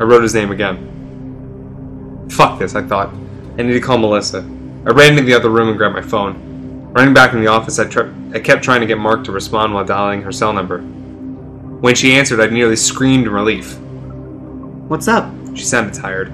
[0.00, 2.26] I wrote his name again.
[2.28, 3.14] Fuck this, I thought.
[3.56, 4.38] I need to call Melissa.
[4.84, 6.90] I ran into the other room and grabbed my phone.
[6.92, 9.72] Running back in the office, I, tr- I kept trying to get Mark to respond
[9.74, 10.78] while dialing her cell number.
[10.80, 13.78] When she answered, I nearly screamed in relief.
[13.78, 15.32] What's up?
[15.54, 16.32] She sounded tired.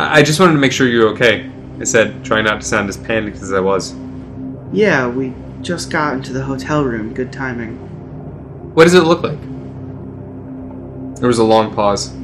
[0.00, 2.88] I, I just wanted to make sure you're okay, I said, trying not to sound
[2.88, 3.94] as panicked as I was.
[4.72, 7.12] Yeah, we just got into the hotel room.
[7.12, 7.76] Good timing.
[8.74, 9.40] What does it look like?
[11.18, 12.14] There was a long pause.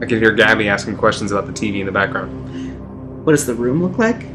[0.00, 3.24] I could hear Gabby asking questions about the TV in the background.
[3.24, 4.26] What does the room look like?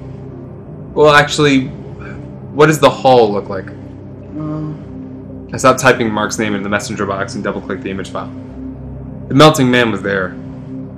[0.94, 3.68] Well, actually, what does the hall look like?
[4.38, 8.10] Uh, I stopped typing Mark's name in the messenger box and double clicked the image
[8.10, 8.32] file.
[9.28, 10.32] The melting man was there.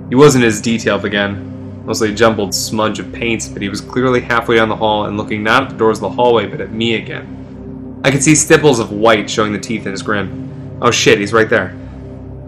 [0.08, 1.51] He wasn't as detailed again,
[1.84, 5.16] mostly a jumbled smudge of paints, but he was clearly halfway down the hall and
[5.16, 8.00] looking not at the doors of the hallway, but at me again.
[8.04, 10.78] I could see stipples of white showing the teeth in his grin.
[10.82, 11.76] Oh shit, he's right there.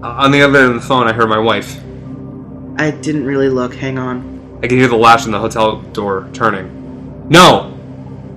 [0.03, 1.79] Uh, On the other end of the phone, I heard my wife.
[2.77, 3.75] I didn't really look.
[3.75, 4.59] Hang on.
[4.59, 7.29] I could hear the latch on the hotel door turning.
[7.29, 7.71] No!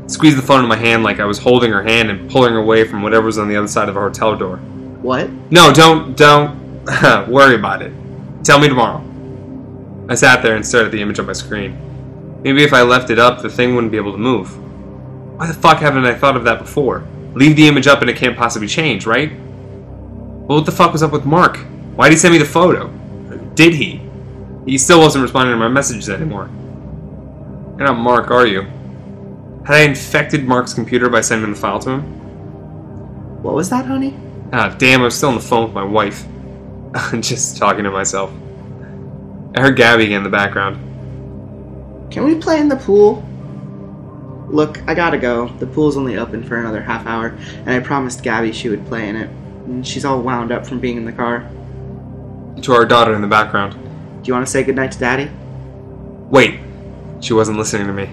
[0.07, 2.59] Squeezed the phone in my hand like I was holding her hand and pulling her
[2.59, 4.57] away from whatever was on the other side of the hotel door.
[4.57, 5.29] What?
[5.51, 6.85] No, don't, don't
[7.27, 7.91] worry about it.
[8.43, 9.03] Tell me tomorrow.
[10.09, 12.41] I sat there and stared at the image on my screen.
[12.41, 14.57] Maybe if I left it up, the thing wouldn't be able to move.
[15.37, 17.05] Why the fuck haven't I thought of that before?
[17.33, 19.31] Leave the image up and it can't possibly change, right?
[19.37, 21.57] Well, what the fuck was up with Mark?
[21.97, 22.87] Why'd he send me the photo?
[23.53, 24.01] Did he?
[24.65, 26.49] He still wasn't responding to my messages anymore.
[27.77, 28.61] You're not Mark, are you?
[29.65, 33.43] Had I infected Mark's computer by sending the file to him?
[33.43, 34.17] What was that, honey?
[34.53, 36.25] Ah, damn, I'm still on the phone with my wife.
[36.93, 38.31] I'm just talking to myself.
[39.57, 40.75] I heard Gabby again in the background.
[42.11, 43.27] Can we play in the pool?
[44.49, 45.47] Look, I gotta go.
[45.57, 49.09] The pool's only open for another half hour, and I promised Gabby she would play
[49.09, 49.31] in it.
[49.65, 51.49] And she's all wound up from being in the car.
[52.61, 53.73] To our daughter in the background.
[54.21, 55.31] Do you want to say goodnight to Daddy?
[56.29, 56.59] Wait.
[57.19, 58.11] She wasn't listening to me.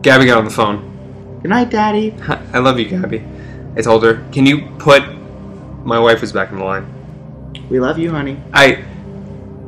[0.00, 1.38] Gabby got on the phone.
[1.42, 2.14] Good night, Daddy.
[2.54, 3.22] I love you, Gabby.
[3.76, 5.02] I told her, can you put.
[5.84, 6.86] My wife was back in the line.
[7.68, 8.40] We love you, honey.
[8.54, 8.82] I.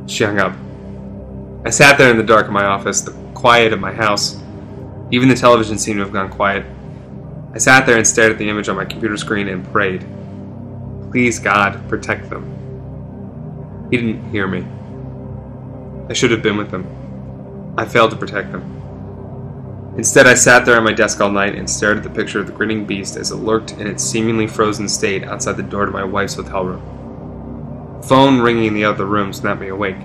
[0.07, 0.55] She hung up.
[1.65, 4.37] I sat there in the dark of my office, the quiet of my house.
[5.11, 6.65] Even the television seemed to have gone quiet.
[7.53, 10.05] I sat there and stared at the image on my computer screen and prayed.
[11.11, 13.87] Please, God, protect them.
[13.89, 14.65] He didn't hear me.
[16.09, 17.73] I should have been with them.
[17.77, 19.93] I failed to protect them.
[19.95, 22.47] Instead, I sat there at my desk all night and stared at the picture of
[22.47, 25.91] the grinning beast as it lurked in its seemingly frozen state outside the door to
[25.91, 28.01] my wife's hotel room.
[28.01, 29.97] Phone ringing in the other room snapped me awake.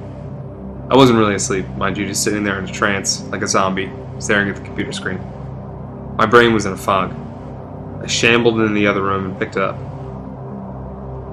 [0.90, 3.90] I wasn't really asleep, mind you, just sitting there in a trance, like a zombie,
[4.18, 5.18] staring at the computer screen.
[6.16, 7.14] My brain was in a fog.
[8.02, 9.76] I shambled into the other room and picked it up.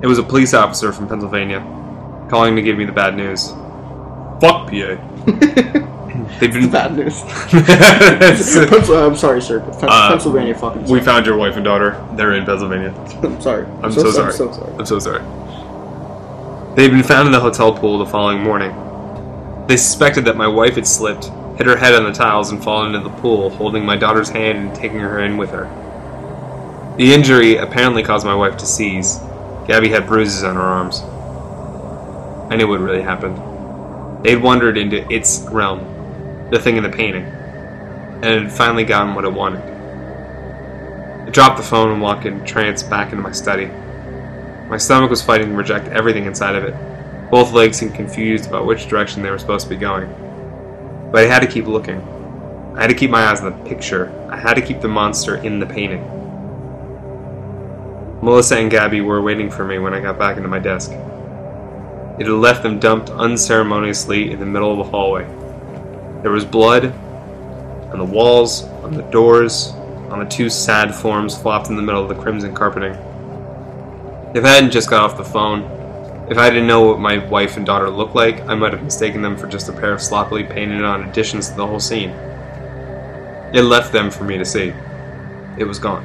[0.04, 1.62] It was a police officer from Pennsylvania,
[2.30, 3.50] calling to give me the bad news.
[4.42, 4.98] Fuck PA.
[6.40, 7.22] They've been Bad news.
[8.90, 10.82] I'm sorry, sir, Uh, Pennsylvania fucking.
[10.84, 11.06] we sucks.
[11.06, 12.04] found your wife and daughter.
[12.14, 12.90] They're in Pennsylvania.
[13.24, 13.66] I'm sorry.
[13.82, 14.28] I'm so, sorry.
[14.32, 14.74] I'm so sorry.
[14.80, 16.76] I'm so sorry.
[16.76, 18.72] They've been found in the hotel pool the following morning.
[19.68, 21.26] They suspected that my wife had slipped,
[21.58, 24.60] hit her head on the tiles, and fallen into the pool, holding my daughter's hand
[24.60, 25.66] and taking her in with her.
[26.98, 29.20] The injury apparently caused my wife to seize.
[29.68, 31.02] Gabby had bruises on her arms.
[32.52, 34.24] I knew what really happened.
[34.24, 39.26] They'd wandered into its realm, the thing in the painting, and had finally gotten what
[39.26, 39.64] it wanted.
[41.28, 43.66] I dropped the phone and walked in trance back into my study.
[44.70, 46.95] My stomach was fighting to reject everything inside of it.
[47.32, 50.10] Both legs seemed confused about which direction they were supposed to be going.
[51.12, 52.02] But I had to keep looking.
[52.76, 54.12] I had to keep my eyes on the picture.
[54.30, 56.04] I had to keep the monster in the painting.
[58.22, 60.92] Melissa and Gabby were waiting for me when I got back into my desk.
[60.92, 65.26] It had left them dumped unceremoniously in the middle of the hallway.
[66.22, 66.86] There was blood
[67.92, 69.74] on the walls, on the doors,
[70.10, 72.94] on the two sad forms flopped in the middle of the crimson carpeting.
[74.34, 75.64] If I hadn't just got off the phone,
[76.30, 79.22] if I didn't know what my wife and daughter looked like, I might have mistaken
[79.22, 82.10] them for just a pair of sloppily painted on additions to the whole scene.
[83.54, 84.74] It left them for me to see.
[85.58, 86.04] It was gone.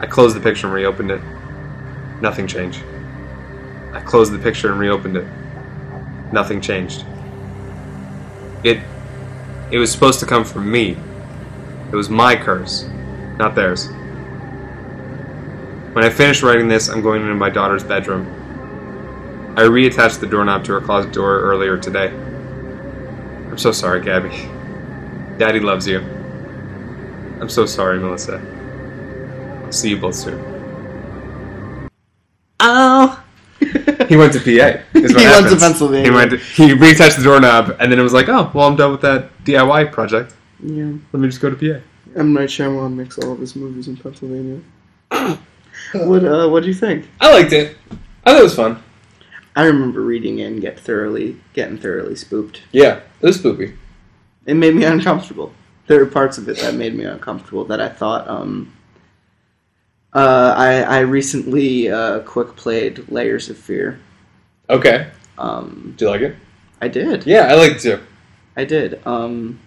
[0.00, 1.20] I closed the picture and reopened it.
[2.22, 2.82] Nothing changed.
[3.92, 5.26] I closed the picture and reopened it.
[6.32, 7.04] Nothing changed.
[8.64, 8.80] It
[9.70, 10.96] it was supposed to come from me.
[11.90, 12.84] It was my curse,
[13.38, 13.88] not theirs.
[15.92, 18.41] When I finish writing this, I'm going into my daughter's bedroom.
[19.54, 22.08] I reattached the doorknob to her closet door earlier today.
[22.08, 24.48] I'm so sorry, Gabby.
[25.36, 26.00] Daddy loves you.
[27.38, 28.40] I'm so sorry, Melissa.
[29.62, 31.90] I'll see you both soon.
[32.60, 33.22] Oh.
[34.08, 34.82] He went to PA.
[34.98, 35.56] is what He went to.
[35.56, 36.04] Pennsylvania.
[36.04, 36.30] He went.
[36.30, 39.00] To, he reattached the doorknob, and then it was like, oh, well, I'm done with
[39.02, 40.34] that DIY project.
[40.62, 40.92] Yeah.
[41.12, 41.80] Let me just go to PA.
[42.16, 44.60] M Night Shyamalan makes all of his movies in Pennsylvania.
[45.94, 47.08] what uh, what do you think?
[47.20, 47.76] I liked it.
[48.24, 48.82] I thought it was fun.
[49.54, 52.62] I remember reading it and get thoroughly getting thoroughly spooked.
[52.72, 53.74] Yeah, it was spooky.
[54.46, 55.52] It made me uncomfortable.
[55.88, 58.72] There were parts of it that made me uncomfortable that I thought um
[60.14, 63.98] uh, I I recently uh, quick played Layers of Fear.
[64.68, 65.08] Okay.
[65.38, 66.36] Um, Do you like it?
[66.82, 67.26] I did.
[67.26, 68.02] Yeah, I liked it too.
[68.56, 69.00] I did.
[69.06, 69.58] Um,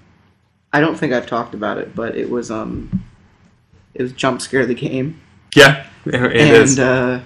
[0.71, 3.03] I don't think I've talked about it, but it was um,
[3.95, 5.19] it was jump scare the game,
[5.55, 6.77] Yeah, it and is.
[6.77, 7.21] uh,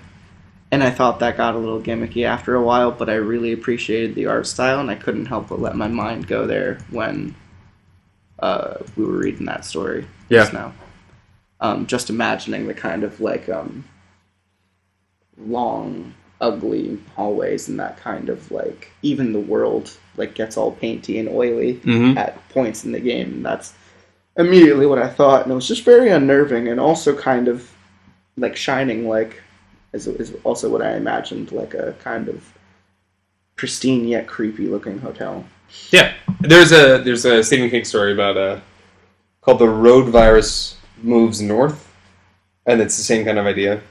[0.72, 4.15] and I thought that got a little gimmicky after a while, but I really appreciated
[4.15, 7.36] the art style, and I couldn't help but let my mind go there when
[8.39, 10.05] uh, we were reading that story.
[10.30, 10.41] Yeah.
[10.41, 10.74] Just now,
[11.59, 13.84] um, just imagining the kind of like um,
[15.38, 21.20] long, ugly hallways and that kind of like even the world like gets all painty
[21.20, 22.15] and oily Mhm.
[22.15, 23.34] at points in the game.
[23.34, 23.74] And that's
[24.38, 27.70] immediately what I thought, and it was just very unnerving and also kind of
[28.38, 29.41] like shining like
[29.94, 32.54] is, is also what I imagined like a kind of
[33.56, 35.46] pristine yet creepy looking hotel.
[35.92, 38.60] Yeah, there's a there's a Stephen King story about uh
[39.42, 41.94] called the road virus moves north,
[42.66, 43.82] and it's the same kind of idea.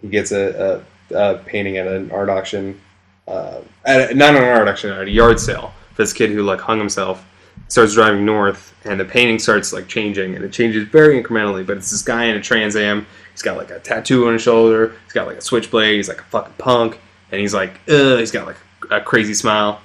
[0.00, 2.80] He gets a, a, a painting at an art auction,
[3.28, 6.42] uh, at a, not an art auction, at a yard sale for this kid who
[6.42, 7.24] like hung himself.
[7.72, 11.66] Starts driving north, and the painting starts like changing, and it changes very incrementally.
[11.66, 13.06] But it's this guy in a Trans Am.
[13.30, 14.94] He's got like a tattoo on his shoulder.
[15.04, 15.96] He's got like a switchblade.
[15.96, 17.00] He's like a fucking punk,
[17.30, 18.18] and he's like, ugh.
[18.18, 18.58] He's got like
[18.90, 19.80] a crazy smile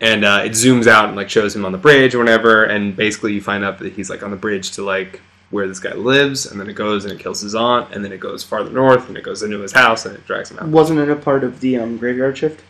[0.00, 2.94] and uh, it zooms out and like shows him on the bridge or whatever and
[2.94, 5.20] basically you find out that he's like on the bridge to like
[5.50, 8.12] where this guy lives and then it goes and it kills his aunt and then
[8.12, 10.68] it goes farther north and it goes into his house and it drags him out
[10.68, 12.62] Wasn't it a part of the um, Graveyard Shift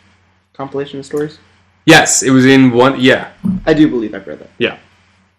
[0.53, 1.39] compilation of stories?
[1.85, 3.31] Yes it was in one yeah
[3.65, 4.49] I do believe I've read that.
[4.57, 4.77] Yeah.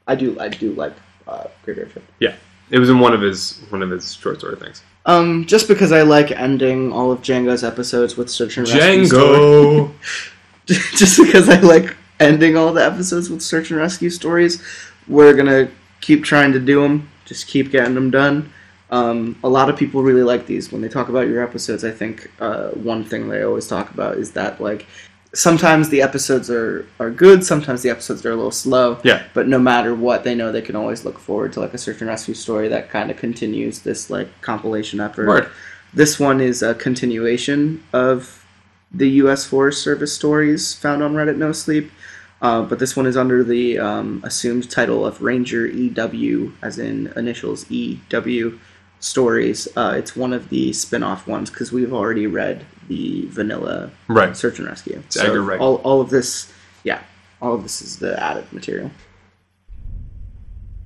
[0.06, 0.38] I do.
[0.38, 0.92] I do like
[1.26, 2.06] uh, Graveyard Shift.
[2.20, 2.34] Yeah,
[2.70, 5.92] it was in one of his one of his short story things Um, just because
[5.92, 9.92] I like ending all of Django's episodes with search and rescue django
[10.66, 14.62] just because I like ending all the episodes with search and rescue stories,
[15.08, 15.70] we're gonna
[16.00, 17.08] keep trying to do them.
[17.24, 18.52] Just keep getting them done.
[18.90, 21.84] Um, a lot of people really like these when they talk about your episodes.
[21.84, 24.86] I think uh, one thing they always talk about is that like
[25.34, 28.98] sometimes the episodes are are good, sometimes the episodes are a little slow.
[29.04, 29.24] Yeah.
[29.34, 32.00] But no matter what, they know they can always look forward to like a search
[32.00, 35.26] and rescue story that kind of continues this like compilation effort.
[35.26, 35.50] Word.
[35.92, 38.44] This one is a continuation of
[38.92, 39.44] the U.S.
[39.44, 41.90] Forest Service stories found on Reddit No Sleep,
[42.40, 47.12] uh, but this one is under the um, assumed title of Ranger EW, as in
[47.16, 48.58] initials EW
[49.00, 49.68] stories.
[49.76, 54.58] Uh, it's one of the spin-off ones because we've already read the vanilla right search
[54.58, 55.02] and rescue.
[55.06, 55.60] It's Edgar Wright.
[55.60, 56.52] all, all of this,
[56.82, 57.02] yeah,
[57.40, 58.90] all of this is the added material.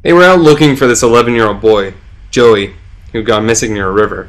[0.02, 1.94] they were out looking for this 11 year old boy
[2.30, 2.74] joey
[3.12, 4.28] who'd gone missing near a river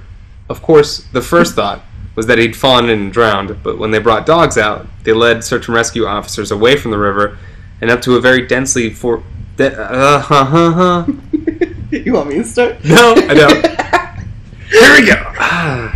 [0.49, 1.81] of course the first thought
[2.15, 5.43] was that he'd fallen in and drowned but when they brought dogs out they led
[5.43, 7.37] search and rescue officers away from the river
[7.81, 9.21] and up to a very densely for
[9.57, 11.05] de- uh, huh, huh, huh.
[11.05, 11.65] Uh.
[11.91, 12.83] you want me to start?
[12.83, 13.65] No, I don't.
[14.69, 15.15] Here we go.
[15.39, 15.95] Ah.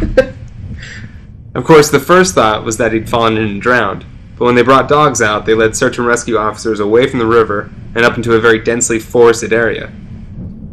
[1.55, 4.05] Of course, the first thought was that he'd fallen in and drowned.
[4.37, 7.25] But when they brought dogs out, they led search and rescue officers away from the
[7.25, 9.87] river and up into a very densely forested area.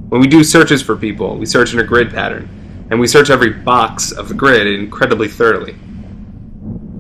[0.08, 2.48] When we do searches for people, we search in a grid pattern,
[2.90, 5.74] and we search every box of the grid incredibly thoroughly.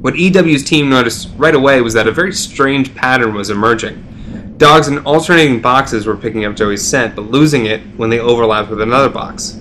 [0.00, 4.54] What EW's team noticed right away was that a very strange pattern was emerging.
[4.58, 8.70] Dogs in alternating boxes were picking up Joey's scent, but losing it when they overlapped
[8.70, 9.58] with another box.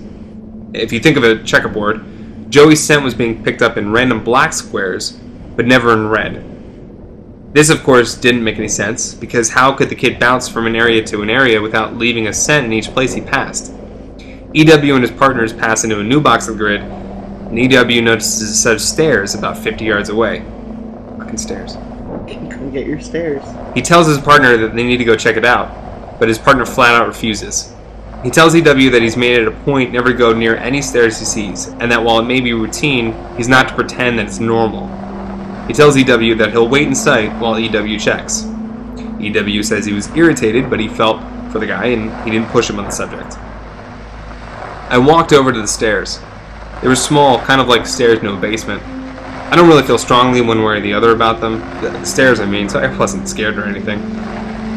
[0.74, 2.04] If you think of a checkerboard,
[2.50, 5.12] Joey's scent was being picked up in random black squares,
[5.54, 6.44] but never in red.
[7.54, 10.74] This, of course, didn't make any sense, because how could the kid bounce from an
[10.74, 13.72] area to an area without leaving a scent in each place he passed?
[14.52, 18.54] EW and his partners pass into a new box of grid, and EW notices a
[18.54, 20.40] set of stairs about 50 yards away.
[21.18, 21.74] Fucking stairs.
[21.74, 23.44] Come get your stairs.
[23.74, 26.66] He tells his partner that they need to go check it out, but his partner
[26.66, 27.72] flat out refuses.
[28.22, 31.18] He tells EW that he's made it a point never to go near any stairs
[31.18, 34.38] he sees, and that while it may be routine, he's not to pretend that it's
[34.38, 34.88] normal.
[35.66, 38.44] He tells EW that he'll wait in sight while EW checks.
[39.20, 42.68] EW says he was irritated, but he felt for the guy and he didn't push
[42.68, 43.36] him on the subject.
[44.90, 46.20] I walked over to the stairs.
[46.82, 48.82] They were small, kind of like stairs to a basement.
[48.82, 51.60] I don't really feel strongly one way or the other about them.
[51.80, 54.00] The stairs, I mean, so I wasn't scared or anything.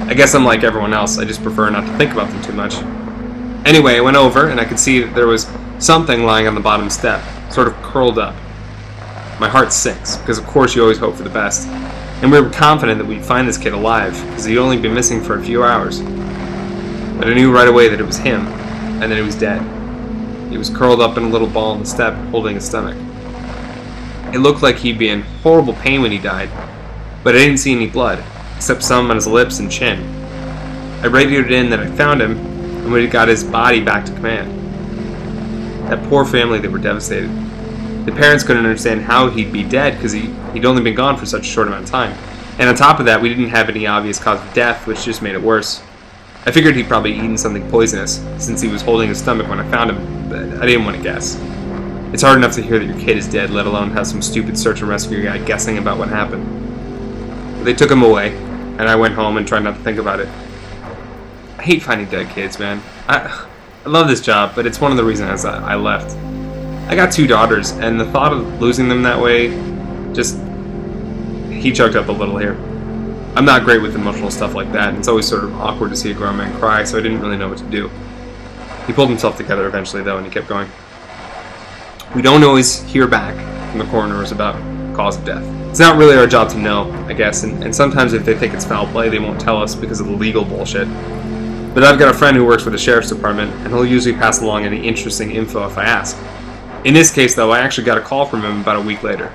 [0.08, 2.54] I guess I'm like everyone else, I just prefer not to think about them too
[2.54, 3.03] much.
[3.66, 5.48] Anyway, I went over and I could see that there was
[5.80, 8.36] something lying on the bottom step, sort of curled up.
[9.40, 11.68] My heart sinks, because of course you always hope for the best.
[12.22, 15.22] And we were confident that we'd find this kid alive, because he'd only been missing
[15.22, 16.02] for a few hours.
[16.02, 18.48] But I knew right away that it was him,
[19.02, 19.62] and that he was dead.
[20.50, 22.96] He was curled up in a little ball on the step, holding his stomach.
[24.34, 26.50] It looked like he'd be in horrible pain when he died,
[27.24, 28.24] but I didn't see any blood,
[28.56, 30.02] except some on his lips and chin.
[31.02, 32.53] I radioed in that I found him,
[32.94, 34.52] we got his body back to command.
[35.90, 37.30] That poor family, they were devastated.
[38.06, 41.26] The parents couldn't understand how he'd be dead because he, he'd only been gone for
[41.26, 42.18] such a short amount of time.
[42.60, 45.22] And on top of that, we didn't have any obvious cause of death, which just
[45.22, 45.82] made it worse.
[46.46, 49.72] I figured he'd probably eaten something poisonous, since he was holding his stomach when I
[49.72, 51.40] found him, but I didn't want to guess.
[52.14, 54.58] It's hard enough to hear that your kid is dead, let alone have some stupid
[54.58, 56.46] search and rescue guy guessing about what happened.
[57.58, 60.20] But they took him away, and I went home and tried not to think about
[60.20, 60.28] it.
[61.64, 62.84] I hate finding dead kids, man.
[63.08, 63.48] I,
[63.86, 66.14] I love this job, but it's one of the reasons I, I left.
[66.90, 69.48] I got two daughters, and the thought of losing them that way
[70.14, 70.38] just.
[71.50, 72.56] He choked up a little here.
[73.38, 75.96] I'm not great with emotional stuff like that, and it's always sort of awkward to
[75.96, 77.90] see a grown man cry, so I didn't really know what to do.
[78.86, 80.68] He pulled himself together eventually, though, and he kept going.
[82.14, 83.36] We don't always hear back
[83.70, 84.56] from the coroners about
[84.98, 85.46] cause of death.
[85.70, 88.54] It's not really our job to know, I guess, and, and sometimes if they think
[88.54, 90.90] it's foul play, they won't tell us because of the legal bullshit.
[91.74, 94.42] But I've got a friend who works for the sheriff's department, and he'll usually pass
[94.42, 96.18] along any interesting info if I ask.
[96.84, 99.34] In this case, though, I actually got a call from him about a week later.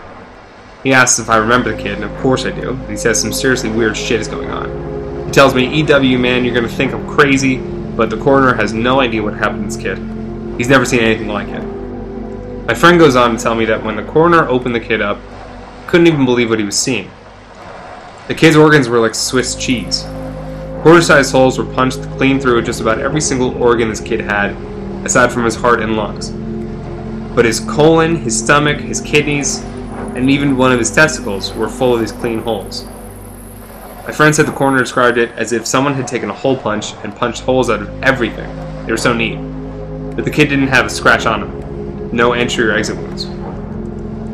[0.85, 2.77] He asks if I remember the kid, and of course I do.
[2.89, 5.27] He says some seriously weird shit is going on.
[5.27, 9.01] He tells me, EW, man, you're gonna think I'm crazy, but the coroner has no
[9.01, 9.98] idea what happened to this kid.
[10.56, 11.65] He's never seen anything like it.
[12.66, 15.19] My friend goes on to tell me that when the coroner opened the kid up,
[15.89, 17.10] couldn't even believe what he was seeing.
[18.28, 20.05] The kid's organs were like Swiss cheese.
[20.83, 24.53] Quarter-sized holes were punched clean through just about every single organ this kid had,
[25.05, 26.31] aside from his heart and lungs.
[27.35, 29.59] But his colon, his stomach, his kidneys,
[30.15, 32.87] and even one of his testicles were full of these clean holes.
[34.07, 36.95] My friend said the coroner described it as if someone had taken a hole punch
[37.03, 38.49] and punched holes out of everything.
[38.87, 39.37] They were so neat.
[40.15, 42.17] But the kid didn't have a scratch on him.
[42.17, 43.27] No entry or exit wounds.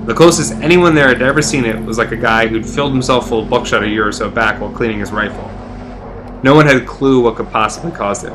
[0.06, 3.30] The closest anyone there had ever seen it was like a guy who'd filled himself
[3.30, 5.50] full of buckshot a year or so back while cleaning his rifle.
[6.44, 8.30] No one had a clue what could possibly cause it.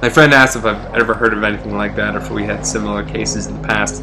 [0.00, 2.66] My friend asked if I've ever heard of anything like that or if we had
[2.66, 4.02] similar cases in the past,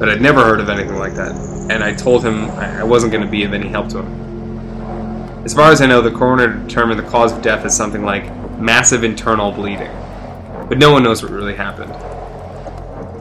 [0.00, 1.30] but I'd never heard of anything like that,
[1.70, 5.44] and I told him I wasn't going to be of any help to him.
[5.44, 8.24] As far as I know, the coroner determined the cause of death as something like
[8.58, 9.92] massive internal bleeding,
[10.68, 11.92] but no one knows what really happened.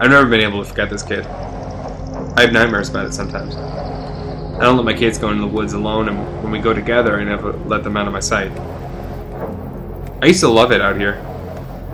[0.01, 1.27] I've never been able to forget this kid.
[1.27, 3.53] I have nightmares about it sometimes.
[4.63, 7.19] I don't let my kids go into the woods alone, and when we go together,
[7.19, 8.49] I never let them out of my sight.
[10.21, 11.21] I used to love it out here,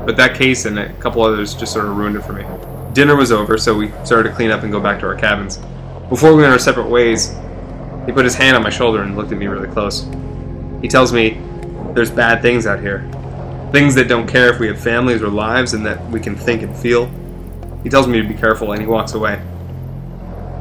[0.05, 2.45] but that case and a couple others just sort of ruined it for me.
[2.93, 5.57] Dinner was over, so we started to clean up and go back to our cabins.
[6.09, 7.35] Before we went our separate ways,
[8.05, 10.07] he put his hand on my shoulder and looked at me really close.
[10.79, 11.41] He tells me
[11.95, 12.99] there's bad things out here.
[13.71, 16.61] Things that don't care if we have families or lives and that we can think
[16.61, 17.09] and feel.
[17.81, 19.41] He tells me to be careful and he walks away.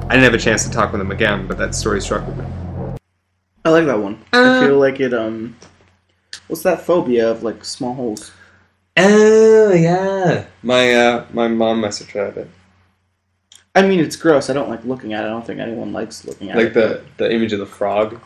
[0.08, 2.38] I didn't have a chance to talk with him again, but that story struck with
[2.38, 2.44] me.
[3.64, 4.14] I like that one.
[4.32, 5.12] Uh, I feel like it.
[5.12, 5.56] Um,
[6.46, 8.32] what's that phobia of like small holes?
[8.96, 12.50] Oh yeah, my uh, my mom messaged me about it.
[13.74, 14.48] I mean, it's gross.
[14.48, 15.26] I don't like looking at it.
[15.26, 16.76] I don't think anyone likes looking at Like it.
[16.76, 18.18] Like the the image of the frog,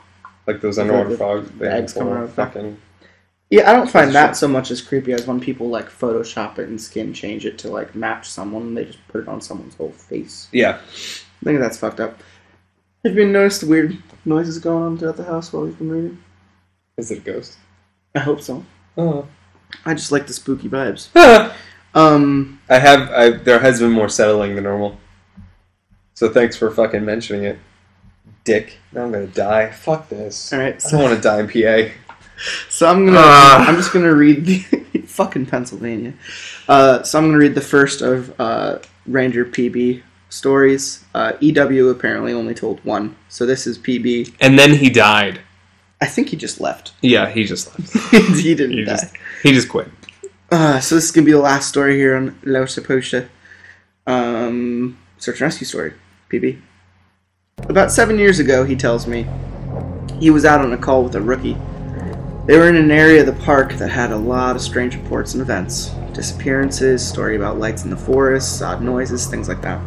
[0.47, 1.51] like those underwater the frogs.
[1.59, 2.77] They have eggs coming out of the- fucking.
[3.51, 6.69] Yeah, I don't find that so much as creepy as when people like Photoshop it
[6.71, 8.63] and skin change it to like match someone.
[8.63, 10.49] and They just put it on someone's whole face.
[10.53, 10.79] Yeah.
[11.43, 12.21] I think that's fucked up.
[13.05, 16.23] Have you noticed weird noises going on throughout the house while we've been reading?
[16.97, 17.57] Is it a ghost?
[18.15, 18.65] I hope so.
[18.97, 19.27] Oh.
[19.85, 21.09] I just like the spooky vibes.
[21.95, 23.11] um, I have.
[23.11, 24.99] I there has been more settling than normal.
[26.15, 27.59] So thanks for fucking mentioning it,
[28.45, 28.79] Dick.
[28.93, 29.71] Now I'm gonna die.
[29.71, 30.53] Fuck this.
[30.53, 31.93] All right, I don't want to die in PA.
[32.69, 33.67] So I'm gonna Ah.
[33.67, 34.59] I'm just gonna read the
[35.07, 36.13] fucking Pennsylvania.
[36.69, 40.03] Uh, so I'm gonna read the first of uh, Ranger PB
[40.33, 41.05] stories.
[41.15, 44.35] Uh, EW apparently only told one, so this is PB.
[44.41, 45.41] And then he died.
[46.01, 46.93] I think he just left.
[47.01, 48.13] Yeah, he just left.
[48.41, 48.93] he didn't He die.
[48.93, 49.89] just he just quit.
[50.51, 53.29] Uh, so this is gonna be the last story here on Lots of Pasta.
[54.07, 55.93] Um, search and rescue story,
[56.31, 56.61] PB.
[57.69, 59.27] About seven years ago, he tells me,
[60.19, 61.57] he was out on a call with a rookie.
[62.47, 65.35] They were in an area of the park that had a lot of strange reports
[65.35, 65.91] and events.
[66.13, 69.81] Disappearances, story about lights in the forest, odd noises, things like that.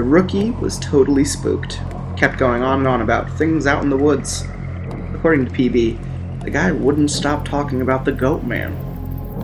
[0.00, 1.78] The rookie was totally spooked.
[2.16, 4.46] Kept going on and on about things out in the woods.
[5.12, 8.74] According to PB, the guy wouldn't stop talking about the goat man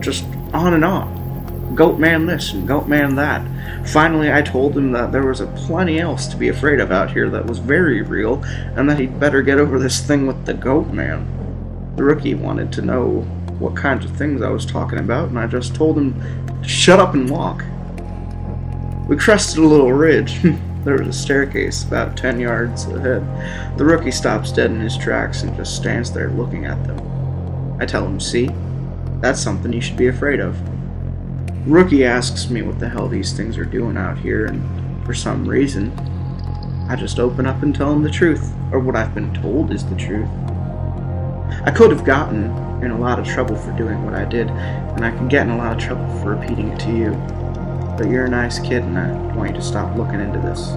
[0.01, 1.75] just on and on.
[1.75, 3.87] Goat man this and goat man that.
[3.87, 7.11] Finally, I told him that there was a plenty else to be afraid of out
[7.11, 8.43] here that was very real,
[8.75, 11.27] and that he'd better get over this thing with the goat man.
[11.97, 13.21] The rookie wanted to know
[13.59, 16.19] what kinds of things I was talking about, and I just told him
[16.63, 17.63] to shut up and walk.
[19.07, 20.37] We crested a little ridge.
[20.39, 20.55] Hmm.
[20.83, 23.77] there was a staircase about ten yards ahead.
[23.77, 27.77] The rookie stops dead in his tracks and just stands there looking at them.
[27.79, 28.49] I tell him, see,
[29.21, 30.57] that's something you should be afraid of.
[31.67, 35.47] Rookie asks me what the hell these things are doing out here, and for some
[35.47, 35.91] reason,
[36.89, 39.85] I just open up and tell him the truth, or what I've been told is
[39.85, 40.29] the truth.
[41.65, 42.45] I could have gotten
[42.83, 45.51] in a lot of trouble for doing what I did, and I could get in
[45.51, 47.36] a lot of trouble for repeating it to you.
[47.97, 50.67] But you're a nice kid, and I want you to stop looking into this.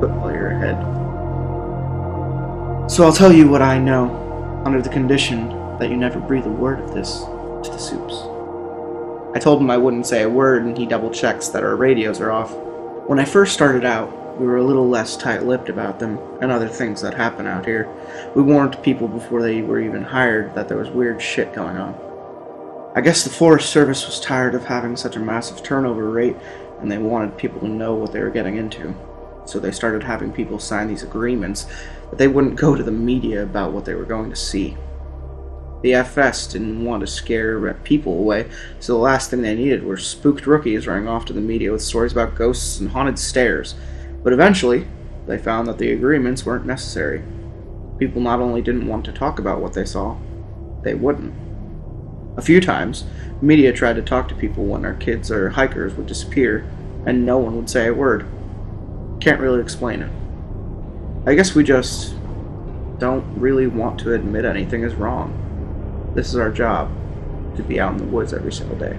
[0.00, 0.76] Put while you're ahead.
[2.90, 5.48] So I'll tell you what I know, under the condition
[5.78, 8.14] that you never breathe a word of this to the soups.
[9.34, 12.20] I told him I wouldn't say a word, and he double checks that our radios
[12.20, 12.52] are off.
[13.06, 16.50] When I first started out, we were a little less tight lipped about them and
[16.50, 17.88] other things that happen out here.
[18.34, 22.11] We warned people before they were even hired that there was weird shit going on.
[22.94, 26.36] I guess the Forest Service was tired of having such a massive turnover rate,
[26.78, 28.94] and they wanted people to know what they were getting into.
[29.46, 31.66] So they started having people sign these agreements
[32.10, 34.76] that they wouldn't go to the media about what they were going to see.
[35.80, 39.96] The FS didn't want to scare people away, so the last thing they needed were
[39.96, 43.74] spooked rookies running off to the media with stories about ghosts and haunted stairs.
[44.22, 44.86] But eventually,
[45.26, 47.24] they found that the agreements weren't necessary.
[47.98, 50.18] People not only didn't want to talk about what they saw,
[50.82, 51.41] they wouldn't.
[52.36, 53.04] A few times,
[53.42, 56.66] media tried to talk to people when our kids or hikers would disappear,
[57.04, 58.26] and no one would say a word.
[59.20, 60.10] Can't really explain it.
[61.26, 62.14] I guess we just
[62.98, 66.12] don't really want to admit anything is wrong.
[66.14, 66.90] This is our job
[67.56, 68.98] to be out in the woods every single day.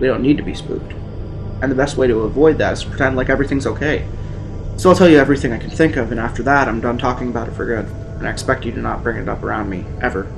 [0.00, 0.92] We don't need to be spooked.
[1.60, 4.06] And the best way to avoid that is to pretend like everything's okay.
[4.76, 7.28] So I'll tell you everything I can think of, and after that, I'm done talking
[7.28, 7.84] about it for good.
[7.84, 10.32] And I expect you to not bring it up around me, ever.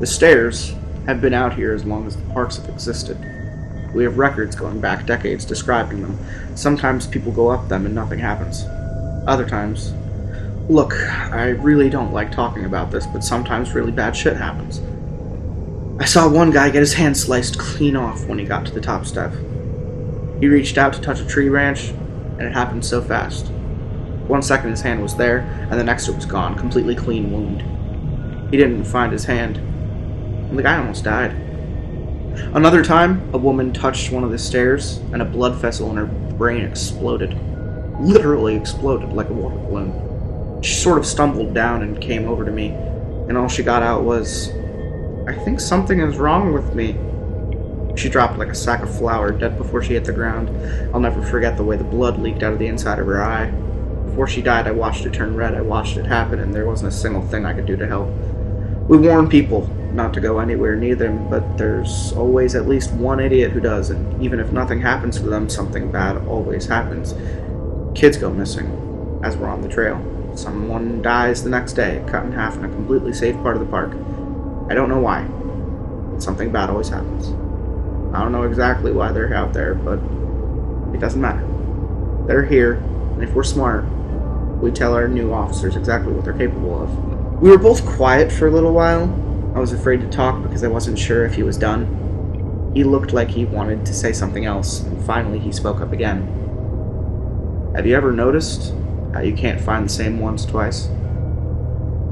[0.00, 0.74] The stairs
[1.08, 3.16] have been out here as long as the parks have existed.
[3.94, 6.18] We have records going back decades describing them.
[6.54, 8.64] Sometimes people go up them and nothing happens.
[9.26, 9.94] Other times,
[10.68, 14.82] look, I really don't like talking about this, but sometimes really bad shit happens.
[15.98, 18.80] I saw one guy get his hand sliced clean off when he got to the
[18.80, 19.32] top step.
[20.40, 23.46] He reached out to touch a tree branch, and it happened so fast.
[24.26, 25.38] One second his hand was there,
[25.70, 27.62] and the next it was gone, completely clean wound.
[28.50, 29.77] He didn't find his hand, and
[30.56, 31.32] the guy almost died.
[32.54, 36.06] Another time, a woman touched one of the stairs, and a blood vessel in her
[36.06, 37.36] brain exploded.
[38.00, 40.62] Literally exploded like a water balloon.
[40.62, 42.68] She sort of stumbled down and came over to me,
[43.28, 44.50] and all she got out was,
[45.26, 46.96] I think something is wrong with me.
[47.96, 50.48] She dropped like a sack of flour, dead before she hit the ground.
[50.94, 53.50] I'll never forget the way the blood leaked out of the inside of her eye.
[54.06, 55.54] Before she died, I watched it turn red.
[55.54, 58.08] I watched it happen, and there wasn't a single thing I could do to help.
[58.88, 63.20] We warn people not to go anywhere near them, but there's always at least one
[63.20, 67.14] idiot who does, and even if nothing happens to them, something bad always happens.
[67.98, 70.00] Kids go missing as we're on the trail.
[70.36, 73.68] Someone dies the next day, cut in half in a completely safe part of the
[73.68, 73.92] park.
[74.70, 75.24] I don't know why.
[75.24, 77.28] but Something bad always happens.
[78.14, 79.98] I don't know exactly why they're out there, but
[80.94, 81.44] it doesn't matter.
[82.26, 83.84] They're here, and if we're smart,
[84.60, 87.40] we tell our new officers exactly what they're capable of.
[87.40, 89.06] We were both quiet for a little while.
[89.54, 92.72] I was afraid to talk because I wasn't sure if he was done.
[92.74, 97.72] He looked like he wanted to say something else, and finally he spoke up again.
[97.74, 98.74] Have you ever noticed
[99.14, 100.88] how you can't find the same ones twice?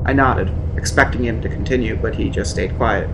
[0.05, 3.09] I nodded, expecting him to continue, but he just stayed quiet,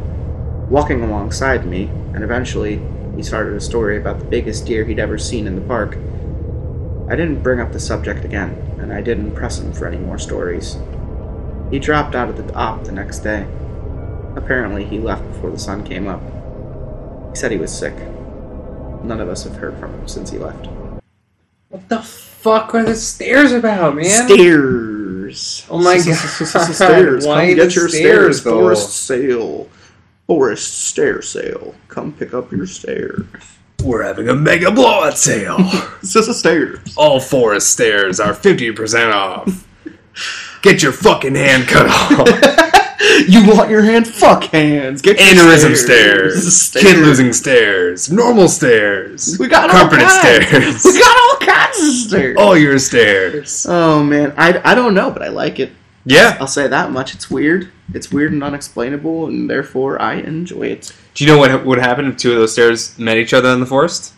[0.68, 2.80] walking alongside me, and eventually
[3.16, 5.96] he started a story about the biggest deer he'd ever seen in the park.
[7.08, 10.18] I didn't bring up the subject again, and I didn't press him for any more
[10.18, 10.78] stories.
[11.70, 13.46] He dropped out of the op the next day.
[14.36, 16.22] Apparently, he left before the sun came up.
[17.30, 17.94] He said he was sick.
[19.04, 20.68] None of us have heard from him since he left.
[21.68, 24.28] What the fuck are the stairs about, man?
[24.28, 25.66] Stairs.
[25.70, 26.04] Oh my God.
[26.04, 27.26] Stairs.
[27.26, 28.42] Why Come get your stairs, stairs.
[28.42, 29.68] Forest sale.
[30.26, 31.74] Forest stair sale.
[31.88, 33.26] Come pick up your stairs.
[33.82, 35.56] We're having a mega blowout sale.
[36.02, 36.78] It's just a stairs.
[36.96, 39.66] All forest stairs are 50% off.
[40.62, 42.81] Get your fucking hand cut off.
[43.28, 44.06] You want your hand?
[44.06, 45.02] Fuck hands.
[45.02, 46.56] Get Aneurysm stairs.
[46.56, 46.84] Stairs.
[46.84, 48.10] Kid losing stairs.
[48.10, 49.36] Normal stairs.
[49.38, 50.80] We got all Carpeted kinds.
[50.80, 50.84] stairs.
[50.84, 52.36] We got all kinds of stairs.
[52.38, 53.66] All your stairs.
[53.68, 55.72] Oh man, I, I don't know, but I like it.
[56.04, 56.36] Yeah.
[56.40, 57.14] I'll say that much.
[57.14, 57.70] It's weird.
[57.94, 60.92] It's weird and unexplainable, and therefore I enjoy it.
[61.14, 63.60] Do you know what would happen if two of those stairs met each other in
[63.60, 64.14] the forest?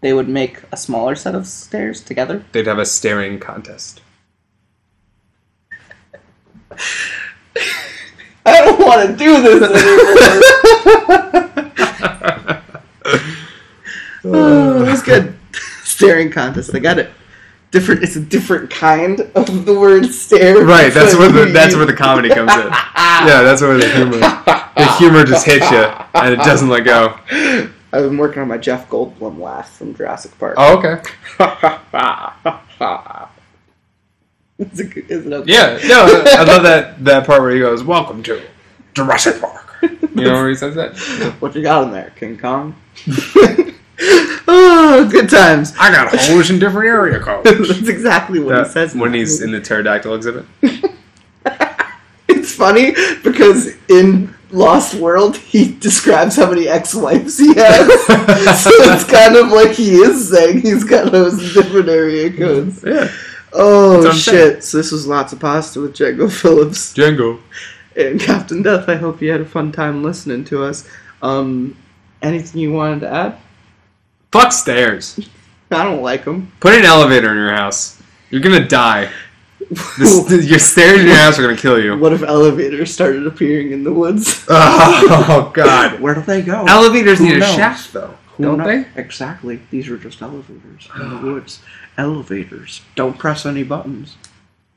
[0.00, 2.44] They would make a smaller set of stairs together.
[2.52, 4.00] They'd have a staring contest.
[8.86, 9.62] I don't want to do this
[14.24, 14.32] anymore.
[14.36, 15.36] oh, that's good.
[15.84, 16.74] Staring contest.
[16.74, 17.10] I got it.
[17.72, 18.02] Different.
[18.02, 20.64] It's a different kind of the word stare.
[20.64, 22.66] Right, that's where the that's where the comedy comes in.
[22.68, 25.84] Yeah, that's where the humor the humor just hits you
[26.14, 27.18] and it doesn't let go.
[27.92, 30.54] I've been working on my Jeff Goldblum laugh from Jurassic Park.
[30.58, 31.02] Oh, okay.
[34.58, 35.52] is, it, is it okay?
[35.52, 38.40] Yeah, no, I love that that part where he goes, "Welcome to
[38.96, 39.62] Jurassic Park."
[40.16, 40.96] You know where he says that?
[41.40, 42.74] What you got in there, King Kong?
[44.48, 45.74] oh, good times.
[45.78, 47.44] I got holes in different area codes.
[47.68, 50.46] That's exactly what he says when he's in the pterodactyl exhibit.
[52.28, 52.92] It's funny
[53.22, 57.86] because in Lost World he describes how many ex-wives he has,
[58.62, 62.82] so it's kind of like he is saying he's got those different area codes.
[62.82, 63.12] Yeah,
[63.52, 64.64] Oh That's what I'm shit!
[64.64, 66.92] So this was lots of pasta with Django Phillips.
[66.94, 67.40] Django.
[67.96, 68.88] And Captain Death.
[68.88, 70.88] I hope you had a fun time listening to us.
[71.22, 71.76] Um,
[72.22, 73.38] anything you wanted to add?
[74.32, 75.18] Fuck stairs.
[75.70, 76.52] I don't like them.
[76.60, 78.00] Put an elevator in your house.
[78.30, 79.10] You're gonna die.
[79.58, 81.98] The, your stairs in your house are gonna kill you.
[81.98, 84.44] what if elevators started appearing in the woods?
[84.50, 86.00] Oh God.
[86.00, 86.64] Where do they go?
[86.66, 88.86] Elevators Who need a shaft, though, don't they?
[88.96, 89.60] Exactly.
[89.70, 91.62] These are just elevators in the woods.
[91.98, 92.82] Elevators.
[92.94, 94.16] Don't press any buttons.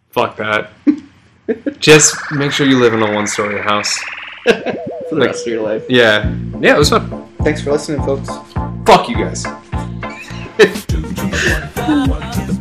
[0.10, 0.72] Fuck that.
[1.80, 3.98] Just make sure you live in a one-story house.
[4.44, 5.84] For the Like- rest of your life.
[5.90, 7.26] Yeah, yeah, it was fun.
[7.44, 8.30] Thanks for listening, folks.
[8.86, 9.46] Fuck you guys.